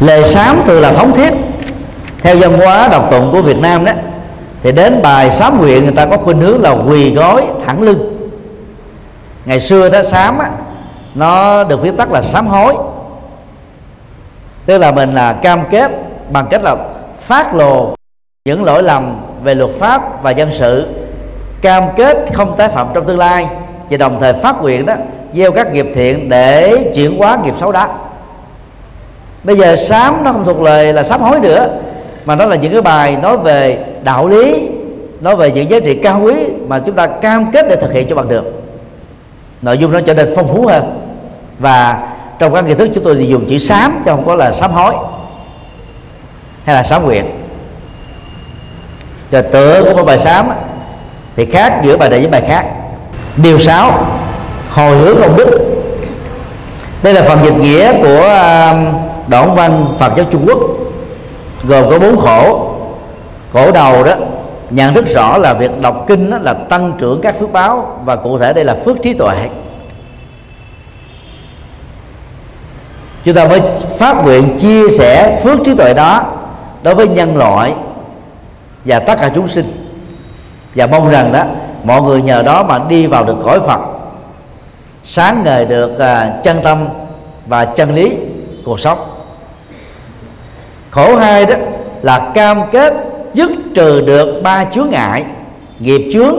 [0.00, 1.32] Lời sám thường là thống thiết.
[2.22, 3.92] Theo văn hóa đọc tụng của Việt Nam đó
[4.62, 8.30] thì đến bài sám nguyện người ta có khuynh hướng là quỳ gối thẳng lưng.
[9.44, 10.50] Ngày xưa đó sám á,
[11.14, 12.74] nó được viết tắt là sám hối.
[14.66, 15.90] Tức là mình là cam kết
[16.30, 16.76] bằng cách là
[17.18, 17.94] phát lồ
[18.44, 20.86] những lỗi lầm về luật pháp và dân sự
[21.62, 23.46] cam kết không tái phạm trong tương lai
[23.90, 24.94] và đồng thời phát nguyện đó
[25.34, 27.88] gieo các nghiệp thiện để chuyển hóa nghiệp xấu đó
[29.48, 31.68] bây giờ sám nó không thuộc lời là sám hối nữa
[32.24, 34.68] mà nó là những cái bài nói về đạo lý
[35.20, 36.34] nói về những giá trị cao quý
[36.66, 38.44] mà chúng ta cam kết để thực hiện cho bằng được.
[39.62, 41.00] Nội dung nó trở nên phong phú hơn.
[41.58, 44.52] Và trong các nghi thức chúng tôi thì dùng chữ sám chứ không có là
[44.52, 44.94] sám hối
[46.64, 47.24] hay là sám nguyện.
[49.30, 50.50] Rồi tựa của một bài sám
[51.36, 52.66] thì khác giữa bài này với bài khác.
[53.36, 54.06] Điều sáu
[54.70, 55.60] hồi hướng công đức.
[57.02, 60.58] Đây là phần dịch nghĩa của uh, đoạn văn phật giáo trung quốc
[61.64, 62.74] gồm có bốn khổ.
[63.52, 64.12] Khổ đầu đó
[64.70, 68.38] nhận thức rõ là việc đọc kinh là tăng trưởng các phước báo và cụ
[68.38, 69.36] thể đây là phước trí tuệ.
[73.24, 73.60] Chúng ta mới
[73.98, 76.22] phát nguyện chia sẻ phước trí tuệ đó
[76.82, 77.74] đối với nhân loại
[78.84, 79.94] và tất cả chúng sinh.
[80.74, 81.42] Và mong rằng đó
[81.84, 83.80] mọi người nhờ đó mà đi vào được khỏi Phật
[85.04, 86.88] sáng ngời được uh, chân tâm
[87.46, 88.16] và chân lý
[88.64, 89.17] cuộc sống
[90.90, 91.54] khổ hai đó
[92.02, 92.94] là cam kết
[93.34, 95.24] dứt trừ được ba chướng ngại.
[95.78, 96.34] Nghiệp chướng,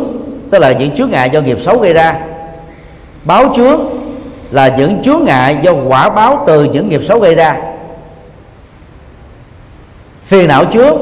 [0.51, 2.15] tức là những chướng ngại do nghiệp xấu gây ra.
[3.23, 3.81] Báo chướng
[4.51, 7.55] là những chướng ngại do quả báo từ những nghiệp xấu gây ra.
[10.25, 10.97] Phiền não chướng,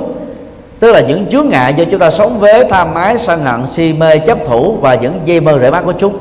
[0.79, 3.93] tức là những chướng ngại do chúng ta sống với tham ái, sân hận, si
[3.93, 6.17] mê, chấp thủ và những dây mơ rễ mắt của chúng.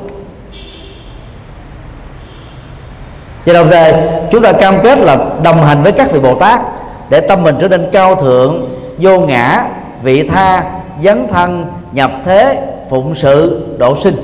[3.45, 3.93] Và đồng thời,
[4.31, 6.61] chúng ta cam kết là đồng hành với các vị bồ tát
[7.09, 9.65] để tâm mình trở nên cao thượng, vô ngã,
[10.03, 10.63] vị tha,
[11.03, 14.15] dấn thân, nhập thế, phụng sự, độ sinh.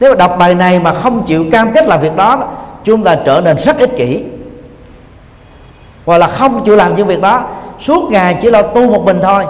[0.00, 2.48] Nếu mà đọc bài này mà không chịu cam kết làm việc đó,
[2.84, 4.22] chúng ta trở nên rất ích kỷ.
[6.06, 7.44] Hoặc là không chịu làm những việc đó,
[7.80, 9.44] suốt ngày chỉ lo tu một mình thôi,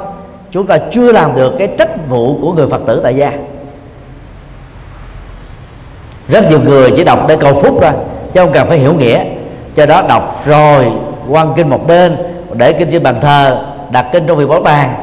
[0.51, 3.33] chúng ta chưa làm được cái trách vụ của người phật tử tại gia.
[6.29, 7.93] Rất nhiều người chỉ đọc để cầu phúc thôi,
[8.33, 9.25] chứ không cần phải hiểu nghĩa.
[9.77, 10.87] Cho đó đọc rồi
[11.31, 12.17] quan kinh một bên
[12.53, 14.95] để kinh trên bàn thờ đặt kinh trong vị bảo tàng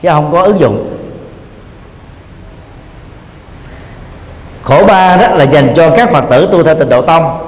[0.00, 0.90] chứ không có ứng dụng.
[4.62, 7.38] Khổ ba đó là dành cho các phật tử tu theo tịnh độ tông.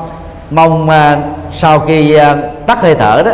[0.50, 1.18] Mong à,
[1.52, 2.36] sau khi à,
[2.66, 3.32] tắt hơi thở đó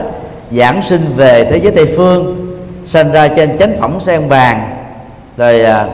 [0.51, 2.49] giảng sinh về thế giới tây phương
[2.85, 4.77] sinh ra trên chánh phẩm sen vàng
[5.37, 5.87] rồi à,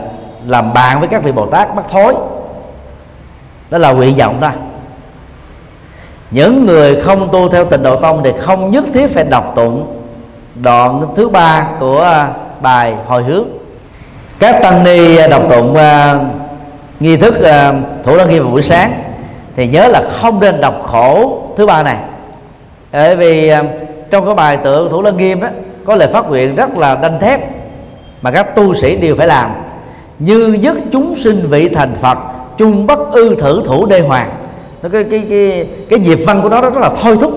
[0.47, 2.15] làm bạn với các vị bồ tát bắt thối.
[3.71, 4.51] Đó là nguyện vọng đó
[6.31, 9.87] những người không tu theo tịnh độ tông thì không nhất thiết phải đọc tụng.
[10.63, 12.29] Đoạn thứ ba của à,
[12.61, 13.45] bài hồi hướng.
[14.39, 16.23] Các tăng ni đọc tụng uh,
[17.01, 19.03] nghi thức uh, thủ lăng nghiêm vào buổi sáng.
[19.57, 21.97] Thì nhớ là không nên đọc khổ thứ ba này.
[22.93, 23.67] Bởi vì uh,
[24.11, 25.49] trong cái bài tượng thủ lăng nghiêm đó
[25.85, 27.41] có lời phát nguyện rất là đanh thép
[28.23, 29.51] mà các tu sĩ đều phải làm.
[30.19, 32.19] Như dứt chúng sinh vị thành phật
[32.59, 34.31] chung bất ư thử thủ đê hoàng
[34.83, 37.33] nó cái cái cái cái diệp văn của nó rất là thôi thúc.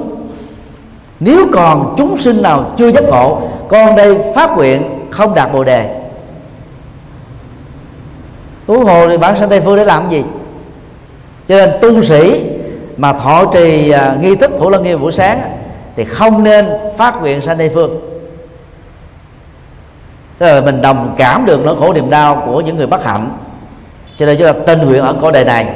[1.19, 5.63] Nếu còn chúng sinh nào chưa giác ngộ con đây phát nguyện không đạt bồ
[5.63, 5.95] đề.
[8.67, 10.23] Huống hồ thì bản sanh tây phương để làm gì?
[11.47, 12.41] Cho nên tu sĩ
[12.97, 15.41] mà thọ trì uh, nghi thức thủ lăng nghiêm buổi sáng
[15.95, 16.67] thì không nên
[16.97, 17.99] phát nguyện sanh tây phương.
[20.37, 23.29] Tức là mình đồng cảm được nỗi khổ niềm đau của những người bất hạnh.
[24.17, 25.67] Cho nên chúng ta tin nguyện ở cõi đời này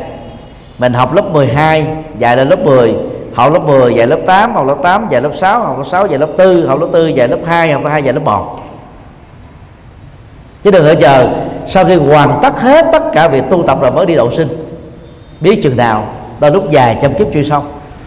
[0.77, 2.93] mình học lớp 12 dạy lên lớp 10
[3.33, 6.07] học lớp 10 dạy lớp 8 học lớp 8 dạy lớp 6 học lớp 6
[6.07, 8.65] dạy lớp 4 học lớp 4 dạy lớp 2 học lớp 2 dạy lớp 1
[10.65, 11.27] chứ đừng ở chờ,
[11.67, 14.47] sau khi hoàn tất hết tất cả việc tu tập rồi mới đi độ sinh.
[15.39, 16.07] Biết chừng nào,
[16.39, 17.63] đôi lúc dài trăm kiếp chưa xong.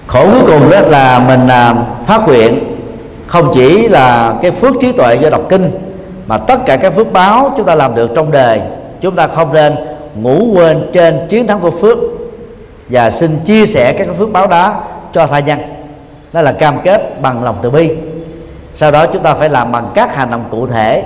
[0.07, 1.75] Khổ cuối cùng đó là mình à,
[2.07, 2.59] phát nguyện
[3.27, 5.71] không chỉ là cái phước trí tuệ do đọc kinh,
[6.27, 8.61] mà tất cả các phước báo chúng ta làm được trong đời.
[9.01, 9.75] Chúng ta không nên
[10.15, 11.99] ngủ quên trên chiến thắng của phước
[12.89, 14.83] và xin chia sẻ các phước báo đó
[15.13, 15.59] cho tha nhân.
[16.33, 17.91] Đó là cam kết bằng lòng từ bi.
[18.75, 21.03] Sau đó chúng ta phải làm bằng các hành động cụ thể.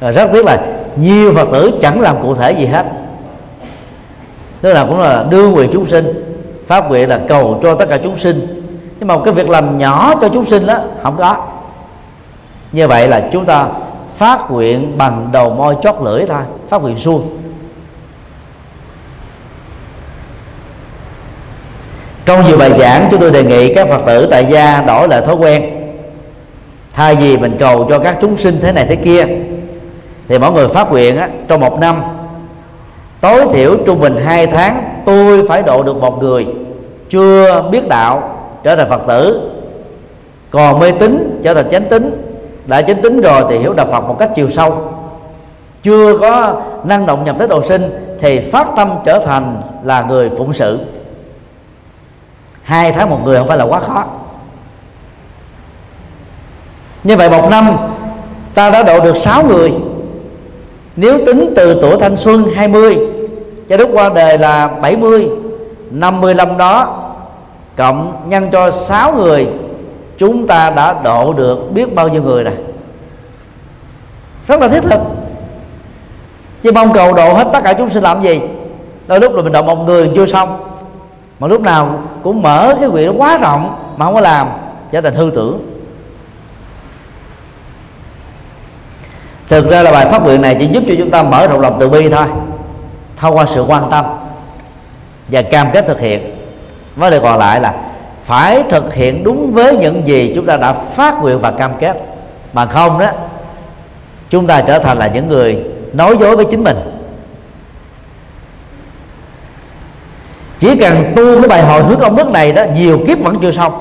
[0.00, 0.58] Rồi rất tiếc là
[0.96, 2.86] nhiều phật tử chẳng làm cụ thể gì hết.
[4.60, 6.22] Tức là cũng là đưa quyền chúng sinh.
[6.66, 8.62] Phát nguyện là cầu cho tất cả chúng sinh.
[8.98, 11.36] Nhưng mà cái việc làm nhỏ cho chúng sinh đó, không có.
[12.72, 13.68] Như vậy là chúng ta
[14.16, 17.38] phát nguyện bằng đầu môi chót lưỡi thôi, phát nguyện suông.
[22.26, 25.20] Trong nhiều bài giảng chúng tôi đề nghị các phật tử tại gia đổi lại
[25.20, 25.70] thói quen.
[26.92, 29.26] Thay vì mình cầu cho các chúng sinh thế này thế kia
[30.28, 32.02] thì mỗi người phát nguyện á, trong một năm
[33.20, 36.46] tối thiểu trung bình hai tháng tôi phải độ được một người
[37.08, 39.50] chưa biết đạo trở thành phật tử.
[40.50, 42.22] Còn mê tín trở thành chánh tín.
[42.66, 44.92] Đã chánh tín rồi thì hiểu đạo phật một cách chiều sâu.
[45.82, 50.30] Chưa có năng động nhập thế độ sinh thì phát tâm trở thành là người
[50.38, 50.78] phụng sự
[52.66, 54.04] hai tháng một người không phải là quá khó.
[57.04, 57.76] Như vậy một năm,
[58.54, 59.72] ta đã độ được sáu người.
[60.96, 62.98] Nếu tính từ tuổi thanh xuân 20
[63.68, 65.28] cho lúc qua đời là 70
[65.90, 67.02] 55 đó,
[67.76, 69.48] cộng nhân cho 6 người,
[70.18, 72.54] chúng ta đã độ được biết bao nhiêu người rồi.
[74.48, 75.00] Rất là thiết thực.
[76.62, 78.40] Chứ mong cầu độ hết tất cả chúng sinh làm gì?
[79.06, 80.56] Đôi lúc là mình độ một người, chưa xong
[81.38, 84.48] mà lúc nào cũng mở cái quyền nó quá rộng mà không có làm
[84.92, 85.76] trở thành hư tưởng
[89.48, 91.76] thực ra là bài phát nguyện này chỉ giúp cho chúng ta mở rộng lòng
[91.80, 92.26] từ bi thôi,
[93.16, 94.04] thông qua sự quan tâm
[95.28, 96.36] và cam kết thực hiện.
[96.96, 97.74] Vấn đề còn lại là
[98.24, 101.96] phải thực hiện đúng với những gì chúng ta đã phát nguyện và cam kết.
[102.52, 103.06] Mà không đó,
[104.30, 106.76] chúng ta trở thành là những người nói dối với chính mình.
[110.66, 113.52] Chỉ cần tu cái bài hồi hướng công đức này đó, nhiều kiếp vẫn chưa
[113.52, 113.72] xong.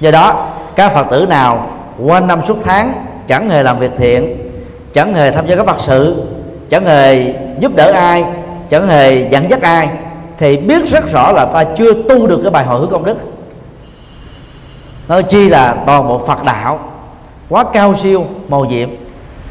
[0.00, 0.46] Do đó,
[0.76, 2.92] các phật tử nào qua năm suốt tháng,
[3.26, 4.36] chẳng hề làm việc thiện,
[4.92, 6.22] chẳng hề tham gia các phật sự,
[6.70, 8.24] chẳng hề giúp đỡ ai,
[8.70, 9.88] chẳng hề dẫn dắt ai,
[10.38, 13.16] thì biết rất rõ là ta chưa tu được cái bài hồi hướng công đức
[15.08, 16.80] nói chi là toàn bộ phật đạo,
[17.48, 18.88] quá cao siêu, màu nhiệm.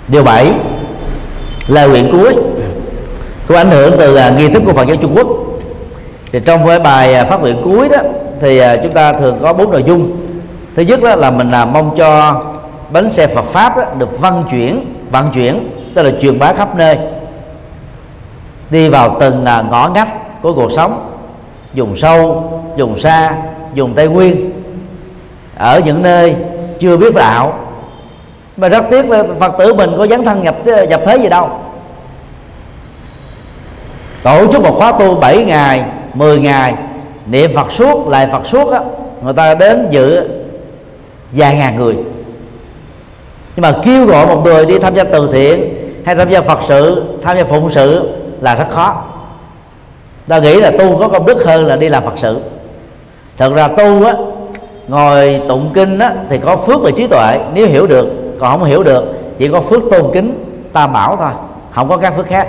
[0.08, 0.52] Điều bảy,
[1.68, 2.34] lời nguyện cuối
[3.48, 5.28] có ảnh hưởng từ à, nghi thức của Phật giáo Trung Quốc
[6.32, 7.98] thì trong cái bài à, phát biểu cuối đó
[8.40, 10.18] thì à, chúng ta thường có bốn nội dung.
[10.76, 12.42] Thứ nhất đó là mình là mong cho
[12.90, 16.76] bánh xe Phật pháp đó, được vận chuyển vận chuyển tức là truyền bá khắp
[16.76, 16.98] nơi.
[18.70, 21.14] Đi vào từng à, ngõ ngách của cuộc sống
[21.74, 23.36] dùng sâu dùng xa
[23.74, 24.52] dùng tây nguyên.
[25.58, 26.36] Ở những nơi
[26.80, 27.60] chưa biết đạo.
[28.58, 30.56] Mà rất tiếc là phật tử mình có dấn thân nhập
[30.90, 31.50] nhập thế gì đâu.
[34.24, 35.84] Tổ chức một khóa tu 7 ngày
[36.18, 36.74] 10 ngày,
[37.26, 38.80] niệm Phật suốt, lại Phật suốt á,
[39.24, 40.28] người ta đến dự
[41.32, 41.96] vài ngàn người.
[43.56, 45.74] Nhưng mà kêu gọi một người đi tham gia từ thiện
[46.06, 48.10] hay tham gia Phật sự, tham gia phụng sự
[48.42, 49.04] là rất khó.
[50.28, 52.40] Ta nghĩ là tu có công đức hơn là đi làm Phật sự.
[53.38, 54.14] Thật ra tu á,
[54.88, 58.08] ngồi tụng kinh á, thì có phước về trí tuệ, nếu hiểu được.
[58.40, 59.04] Còn không hiểu được,
[59.38, 60.44] chỉ có phước tôn kính,
[60.74, 61.32] tam bảo thôi,
[61.72, 62.48] không có các phước khác.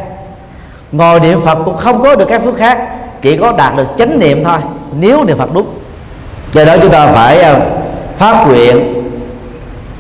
[0.92, 2.88] Ngồi niệm phật cũng không có được các phước khác
[3.22, 4.58] chỉ có đạt được chánh niệm thôi
[4.92, 5.78] nếu niệm phật đúng.
[6.52, 7.60] Do đó chúng ta phải à,
[8.16, 8.94] phát nguyện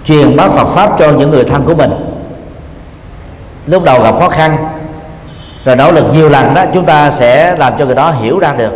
[0.04, 1.90] truyền bá Phật pháp cho những người thân của mình.
[3.66, 4.56] Lúc đầu gặp khó khăn
[5.64, 8.54] rồi nỗ lực nhiều lần đó chúng ta sẽ làm cho người đó hiểu ra
[8.54, 8.72] được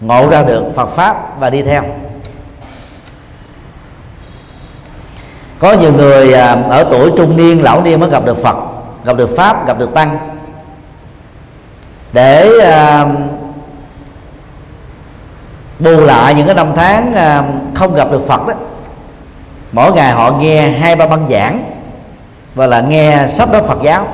[0.00, 1.82] ngộ ra được Phật pháp và đi theo.
[5.58, 8.56] Có nhiều người à, ở tuổi trung niên lão niên mới gặp được Phật
[9.04, 10.18] gặp được pháp gặp được tăng.
[12.12, 13.08] Để uh,
[15.84, 17.42] bù lại những cái năm tháng à,
[17.74, 18.54] không gặp được Phật đó.
[19.72, 21.64] Mỗi ngày họ nghe hai, ba băng giảng
[22.54, 24.06] và là nghe sắp đó Phật giáo.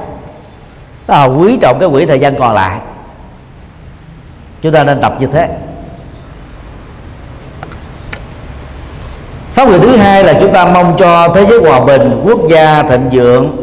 [1.08, 2.78] Đó là quý trọng cái quỹ thời gian còn lại.
[4.62, 5.48] Chúng ta nên tập như thế.
[9.54, 12.82] Pháp quyền thứ hai là chúng ta mong cho thế giới hòa bình, quốc gia
[12.82, 13.56] thịnh vượng,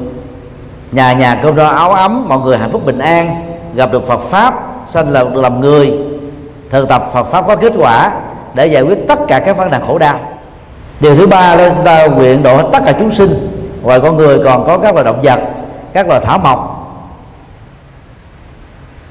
[0.91, 3.35] nhà nhà cơm no áo ấm, mọi người hạnh phúc bình an,
[3.73, 4.53] gặp được Phật pháp,
[4.87, 5.93] sanh là được làm người
[6.69, 8.11] thực tập Phật pháp có kết quả
[8.53, 10.19] để giải quyết tất cả các vấn đề khổ đau.
[10.99, 13.49] Điều thứ ba là chúng ta nguyện độ hết tất cả chúng sinh,
[13.81, 15.39] ngoài con người còn có các loài động vật,
[15.93, 16.73] các loài thảo mộc,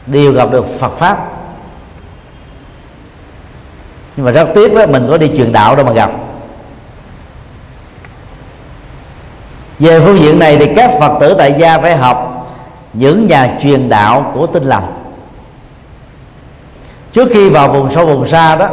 [0.07, 1.29] đều gặp được Phật pháp.
[4.17, 6.11] Nhưng mà rất tiếc đó, mình có đi truyền đạo đâu mà gặp.
[9.79, 12.49] Về phương diện này thì các phật tử tại gia phải học
[12.93, 15.06] những nhà truyền đạo của tinh lành
[17.17, 18.69] trước khi vào vùng sâu vùng xa đó,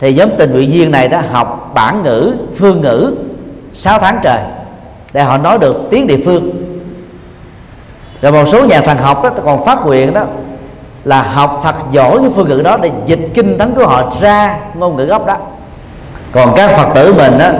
[0.00, 3.14] thì nhóm tình nguyện viên này đã học bản ngữ, phương ngữ
[3.72, 4.38] 6 tháng trời
[5.12, 6.50] để họ nói được tiếng địa phương.
[8.22, 10.24] Rồi một số nhà thần học đó còn phát nguyện đó
[11.04, 14.58] là học thật giỏi cái phương ngữ đó để dịch kinh thánh của họ ra
[14.74, 15.36] ngôn ngữ gốc đó.
[16.32, 17.50] Còn các phật tử mình đó,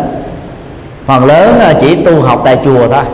[1.07, 3.05] phần lớn à, chỉ tu học tại chùa thôi.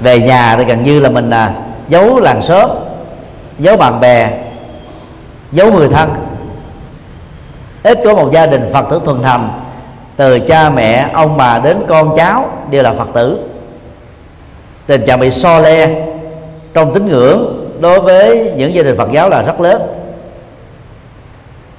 [0.00, 1.52] Về nhà thì gần như là mình là
[1.88, 2.70] giấu làng xóm,
[3.58, 4.30] giấu bạn bè
[5.52, 6.10] giấu người thân.
[7.82, 9.50] Ít có một gia đình phật tử thuần thành
[10.16, 13.38] từ cha mẹ, ông bà đến con cháu đều là phật tử.
[14.86, 15.88] Tình trạng bị so le
[16.74, 19.82] trong tín ngưỡng đối với những gia đình phật giáo là rất lớn.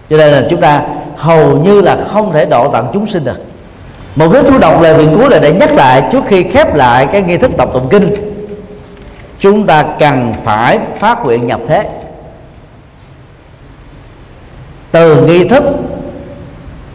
[0.09, 0.81] Cho nên là chúng ta
[1.15, 3.37] hầu như là không thể độ tận chúng sinh được.
[4.15, 7.07] Một cái chú đọc lời viện cuối là để nhắc lại trước khi khép lại
[7.11, 8.15] cái nghi thức đọc tụng kinh.
[9.39, 11.89] Chúng ta cần phải phát nguyện nhập thế
[14.91, 15.63] từ nghi thức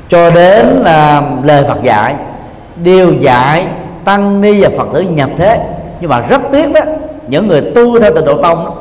[0.09, 2.15] cho đến là lời Phật dạy
[2.77, 3.67] điều dạy
[4.05, 5.61] tăng ni và Phật tử nhập thế.
[6.01, 6.81] Nhưng mà rất tiếc đó
[7.29, 8.73] những người tu theo tịnh độ tông đó,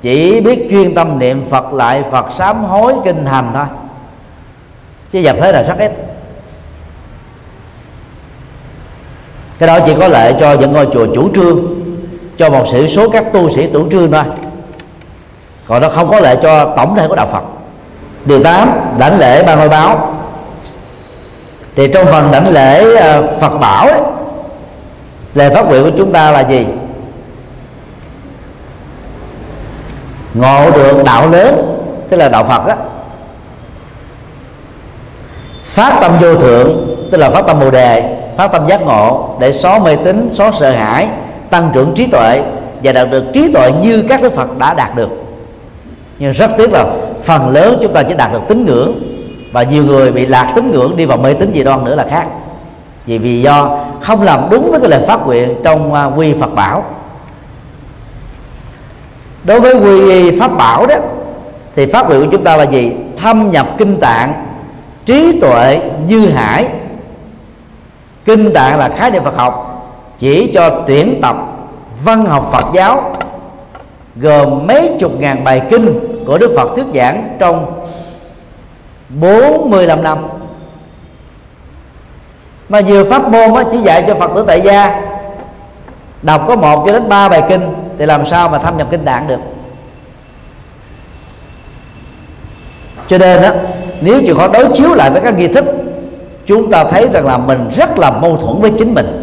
[0.00, 3.64] chỉ biết chuyên tâm niệm Phật lại Phật sám hối kinh hành thôi.
[5.12, 5.92] Chứ nhập thế là rất ít.
[9.58, 11.64] Cái đó chỉ có lợi cho những ngôi chùa chủ trương
[12.36, 14.22] cho một sĩ số các tu sĩ chủ trương thôi.
[15.66, 17.42] Còn nó không có lợi cho tổng thể của đạo Phật
[18.24, 20.14] điều 8 đảnh lễ ban ngôi báo.
[21.76, 24.00] Thì trong phần đảnh lễ ờ, Phật bảo ấy,
[25.34, 26.66] lời phát nguyện của chúng ta là gì?
[30.34, 32.76] Ngộ được đạo lớn tức là đạo Phật á.
[35.64, 39.52] Phát tâm vô thượng tức là phát tâm bồ đề phát tâm giác ngộ để
[39.52, 41.08] xóa mê tín xóa sợ hãi
[41.50, 42.42] tăng trưởng trí tuệ
[42.82, 45.10] và đạt được trí tuệ như các đức phật đã đạt được.
[46.18, 46.84] Nhưng rất tiếc là
[47.24, 49.00] phần lớn chúng ta chỉ đạt được tín ngưỡng
[49.52, 52.06] và nhiều người bị lạc tín ngưỡng đi vào mê tín gì đoan nữa là
[52.10, 52.26] khác.
[53.06, 56.54] Vì vì do không làm đúng với cái lời phát nguyện trong à, quy phật
[56.54, 56.84] bảo.
[59.44, 60.94] Đối với quy pháp bảo đó,
[61.76, 62.92] thì phát nguyện của chúng ta là gì?
[63.16, 64.46] Thâm nhập kinh tạng,
[65.06, 66.66] trí tuệ như hải.
[68.24, 69.70] Kinh tạng là khái niệm phật học,
[70.18, 71.36] chỉ cho tuyển tập
[72.04, 73.16] văn học phật giáo,
[74.16, 77.80] gồm mấy chục ngàn bài kinh của đức phật thuyết giảng trong
[79.08, 80.18] 45 năm.
[82.68, 85.02] Mà nhiều pháp môn chỉ dạy cho phật tử tại gia.
[86.22, 89.04] Đọc có một cho đến ba bài kinh thì làm sao mà thâm nhập kinh
[89.04, 89.40] tạng được?
[93.08, 93.50] Cho nên đó,
[94.00, 95.64] nếu chịu khó đối chiếu lại với các nghi thức
[96.46, 99.22] chúng ta thấy rằng là mình rất là mâu thuẫn với chính mình.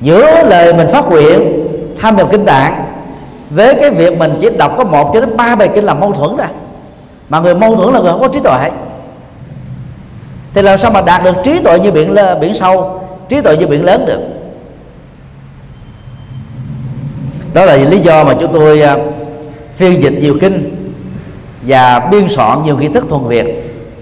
[0.00, 1.66] Giữa lời mình phát nguyện
[2.00, 2.84] tham nhập kinh tạng
[3.50, 6.12] với cái việc mình chỉ đọc có một cho đến ba bài kinh là mâu
[6.12, 6.48] thuẫn ra
[7.28, 8.70] mà người mâu thuẫn là người không có trí tuệ.
[10.54, 13.66] Thì làm sao mà đạt được trí tuệ như biển biển sâu trí tuệ như
[13.66, 14.20] biển lớn được?
[17.54, 18.96] Đó là lý do mà chúng tôi à,
[19.74, 20.76] phiên dịch nhiều kinh
[21.62, 23.46] và biên soạn nhiều kiến thức thuần việt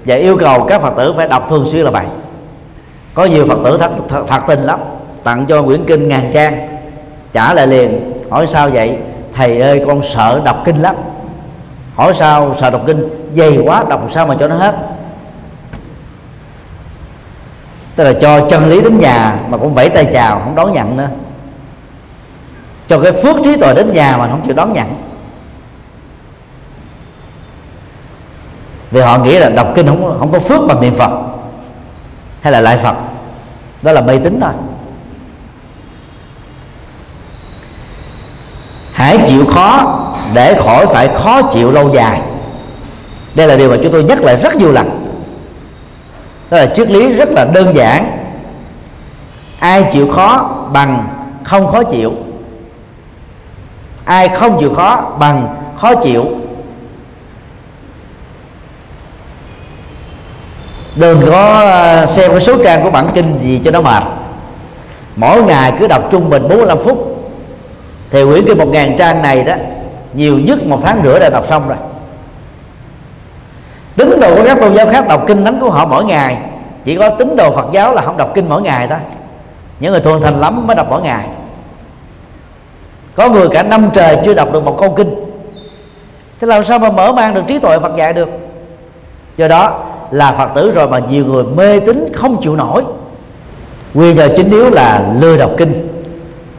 [0.04, 2.06] và yêu cầu các phật tử phải đọc thường xuyên là vậy.
[3.14, 4.80] Có nhiều phật tử thật, thật, thật tình lắm
[5.24, 6.68] tặng cho quyển kinh ngàn trang
[7.32, 8.96] trả lại liền hỏi sao vậy?
[9.34, 10.96] Thầy ơi, con sợ đọc kinh lắm.
[11.96, 13.08] Hỏi sao sợ đọc kinh?
[13.36, 14.74] Dày quá, đọc sao mà cho nó hết?
[17.96, 20.96] Tức là cho chân lý đến nhà mà cũng vẫy tay chào, không đón nhận
[20.96, 21.08] nữa.
[22.88, 24.86] Cho cái phước trí tuệ đến nhà mà không chịu đón nhận.
[28.90, 31.10] Vì họ nghĩ là đọc kinh không không có phước bằng niệm phật,
[32.40, 32.96] hay là lại phật.
[33.82, 34.52] Đó là mê tín thôi.
[39.02, 39.98] Hãy chịu khó
[40.34, 42.20] để khỏi phải khó chịu lâu dài.
[43.34, 45.16] Đây là điều mà chúng tôi nhắc lại rất nhiều lần.
[46.50, 48.18] Đó là triết lý rất là đơn giản.
[49.58, 51.08] Ai chịu khó bằng
[51.44, 52.12] không khó chịu.
[54.04, 56.26] Ai không chịu khó bằng khó chịu.
[60.96, 64.02] Đừng có ờ, xem cái số trang của bản kinh gì cho nó mệt.
[65.16, 67.11] Mỗi ngày cứ đọc trung bình 45 phút
[68.12, 69.54] thì quyển kinh một ngàn trang này đó,
[70.14, 71.76] nhiều nhất một tháng rưỡi đã đọc xong rồi.
[73.96, 76.38] Tín đồ của các tôn giáo khác đọc kinh thánh của họ mỗi ngày.
[76.84, 78.98] Chỉ có tín đồ phật giáo là không đọc kinh mỗi ngày thôi.
[79.80, 81.26] Những người thuần thành lắm mới đọc mỗi ngày.
[83.14, 85.14] Có người cả năm trời chưa đọc được một câu kinh.
[86.40, 88.28] Thế làm sao mà mở mang được trí tuệ phật dạy được?
[89.36, 92.84] Do đó là phật tử rồi mà nhiều người mê tín không chịu nổi.
[93.94, 95.91] Nguyên do chính yếu là lừa đọc kinh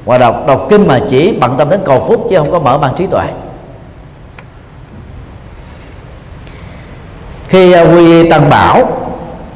[0.06, 2.78] ngoài đọc đọc kinh mà chỉ bận tâm đến cầu phúc chứ không có mở
[2.78, 3.26] mang trí tuệ.
[7.47, 8.88] Khi à, quy tăng bảo,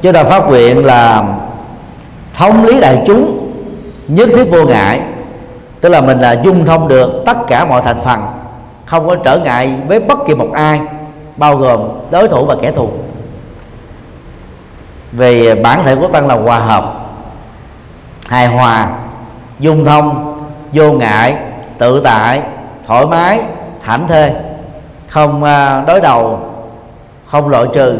[0.01, 1.23] chúng ta phát nguyện là
[2.33, 3.51] thống lý đại chúng,
[4.07, 5.01] nhất thiết vô ngại.
[5.81, 8.25] Tức là mình là dung thông được tất cả mọi thành phần,
[8.85, 10.81] không có trở ngại với bất kỳ một ai,
[11.37, 11.81] bao gồm
[12.11, 12.89] đối thủ và kẻ thù.
[15.11, 17.05] Vì bản thể của tăng là hòa hợp,
[18.27, 18.89] hài hòa,
[19.59, 20.26] dung thông
[20.73, 21.37] vô ngại,
[21.77, 22.41] tự tại,
[22.87, 23.39] thoải mái,
[23.85, 24.31] thảnh thơi
[25.07, 26.39] không à, đối đầu,
[27.25, 27.99] không loại trừ,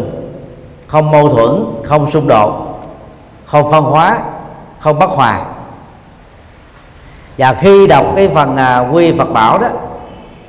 [0.88, 2.80] không mâu thuẫn, không xung đột,
[3.46, 4.18] không phân hóa,
[4.80, 5.42] không bất hòa.
[7.38, 9.68] Và khi đọc cái phần à, quy Phật bảo đó,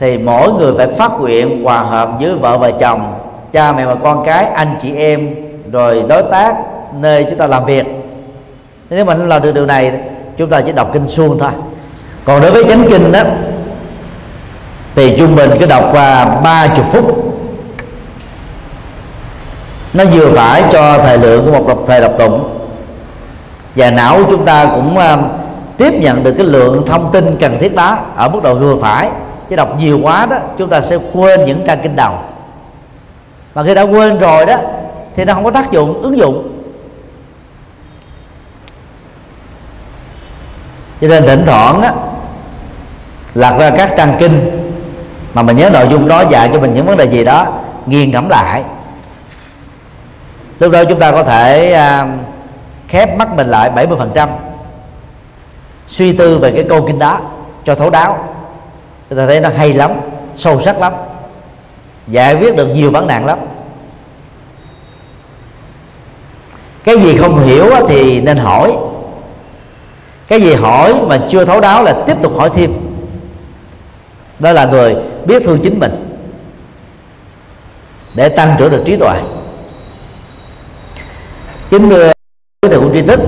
[0.01, 3.15] thì mỗi người phải phát nguyện hòa hợp với vợ và chồng,
[3.53, 5.35] cha mẹ và con cái, anh chị em,
[5.73, 6.57] rồi đối tác
[6.95, 7.87] nơi chúng ta làm việc.
[8.91, 9.93] Nếu mà làm được điều này,
[10.37, 11.51] chúng ta chỉ đọc kinh suông thôi
[12.29, 13.21] còn đối với chánh kinh đó
[14.95, 17.35] thì trung bình cứ đọc qua ba chục phút.
[19.93, 22.59] Nó vừa phải cho thời lượng của một đọc thời đọc tụng.
[23.77, 25.19] Và não của chúng ta cũng uh,
[25.77, 29.11] tiếp nhận được cái lượng thông tin cần thiết đó ở mức độ vừa phải.
[29.51, 32.13] Chứ đọc nhiều quá đó chúng ta sẽ quên những trang kinh đầu.
[33.55, 34.57] Mà khi đã quên rồi đó
[35.17, 36.55] thì nó không có tác dụng ứng dụng.
[41.01, 41.93] Cho nên thỉnh thoảng á
[43.35, 44.51] lật ra các trang kinh
[45.35, 47.47] mà mình nhớ nội dung đó dạy cho mình những vấn đề gì đó
[47.87, 48.63] nghiền ngẫm lại.
[50.59, 52.07] Lúc đó chúng ta có thể à,
[52.89, 54.29] khép mắt mình lại 70%
[55.89, 57.21] suy tư về cái câu kinh đó
[57.65, 58.19] cho thấu đáo.
[59.11, 59.93] Chúng ta thấy nó hay lắm
[60.37, 60.93] sâu sắc lắm
[62.07, 63.39] giải quyết được nhiều vấn nạn lắm.
[66.85, 68.77] Cái gì không hiểu thì nên hỏi.
[70.29, 72.88] Cái gì hỏi mà chưa thấu đáo là tiếp tục hỏi thêm
[74.39, 74.97] đó là người
[75.27, 76.05] biết thương chính mình
[78.15, 79.21] để tăng trưởng được trí tuệ.
[81.71, 82.13] Chính người
[82.63, 83.21] quý thầy cũng tri thức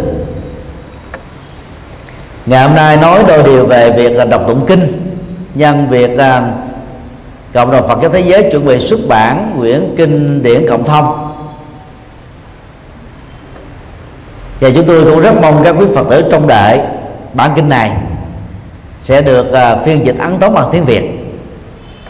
[2.46, 5.10] ngày hôm nay nói đôi điều về việc đọc tụng kinh
[5.54, 6.44] nhân việc uh,
[7.52, 11.26] cộng đồng Phật giáo thế giới chuẩn bị xuất bản quyển kinh điển cộng thông.
[14.60, 16.80] Và chúng tôi cũng rất mong các quý Phật tử trong đợi
[17.34, 17.90] bản kinh này
[19.02, 21.10] sẽ được uh, phiên dịch ấn tống bằng tiếng Việt.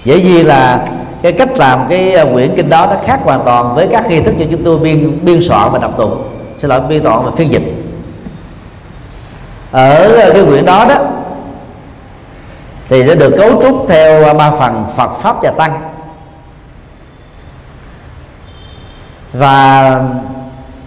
[0.05, 0.87] Dễ gì là
[1.23, 4.23] cái cách làm cái à, quyển kinh đó nó khác hoàn toàn với các nghi
[4.23, 6.23] thức cho chúng tôi biên biên soạn và đọc tụng.
[6.59, 7.63] Xin lỗi biên soạn và phiên dịch.
[9.73, 10.97] Ở à, cái quyển đó đó
[12.89, 15.81] thì nó được cấu trúc theo ba phần Phật pháp và tăng.
[19.33, 20.01] Và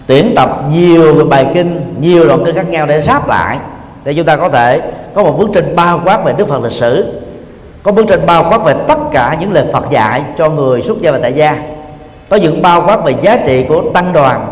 [0.06, 3.58] tuyển tập nhiều bài kinh nhiều đoạn kinh khác nhau để ráp lại
[4.04, 4.80] để chúng ta có thể
[5.14, 7.20] có một bức tranh bao quát về Đức Phật lịch sử
[7.82, 11.00] có bức tranh bao quát về tất cả những lời Phật dạy cho người xuất
[11.00, 11.56] gia và tại gia
[12.28, 14.46] có những bao quát về giá trị của tăng đoàn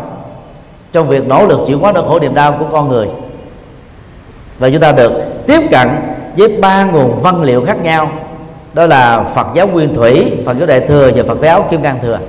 [0.93, 3.07] trong việc nỗ lực chịu hóa nỗi khổ niềm đau của con người
[4.59, 5.11] và chúng ta được
[5.47, 5.89] tiếp cận
[6.37, 8.11] với ba nguồn văn liệu khác nhau
[8.73, 11.99] đó là Phật giáo Nguyên Thủy, Phật giáo Đại thừa và Phật giáo Kim Cang
[12.01, 12.19] thừa.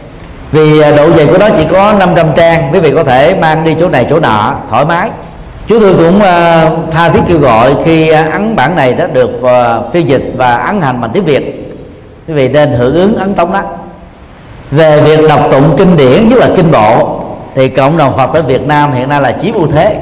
[0.52, 3.76] Vì độ dày của nó chỉ có 500 trang, quý vị có thể mang đi
[3.80, 5.10] chỗ này chỗ nọ thoải mái
[5.66, 9.42] chúng tôi cũng ờ, tha thiết kêu gọi khi ờ, ấn bản này đã được
[9.42, 11.74] ờ, phê phiên dịch và ấn hành bằng tiếng việt.
[12.28, 13.62] Quý vị nên hưởng ứng ấn tống đó.
[14.70, 17.20] Về việc đọc tụng kinh điển, nhất là kinh bộ,
[17.54, 19.96] thì cộng đồng Phật ở Việt Nam hiện nay là chiếm ưu thế.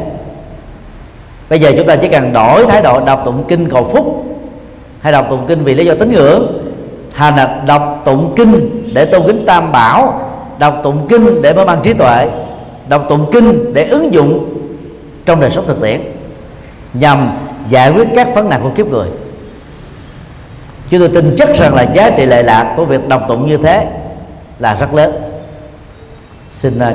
[1.51, 4.25] Bây giờ chúng ta chỉ cần đổi thái độ đọc tụng kinh cầu phúc,
[5.01, 6.63] hay đọc tụng kinh vì lý do tín ngưỡng,
[7.17, 10.21] thành là đọc tụng kinh để tôn kính tam bảo,
[10.59, 12.29] đọc tụng kinh để mở mang trí tuệ,
[12.89, 14.52] đọc tụng kinh để ứng dụng
[15.27, 16.01] trong đời sống thực tiễn,
[16.95, 17.31] nhằm
[17.69, 19.09] giải quyết các vấn nạn của kiếp người.
[20.89, 23.57] Chúng tôi tin chắc rằng là giá trị lệ lạc của việc đọc tụng như
[23.57, 23.87] thế
[24.59, 25.13] là rất lớn.
[26.53, 26.91] Xin à,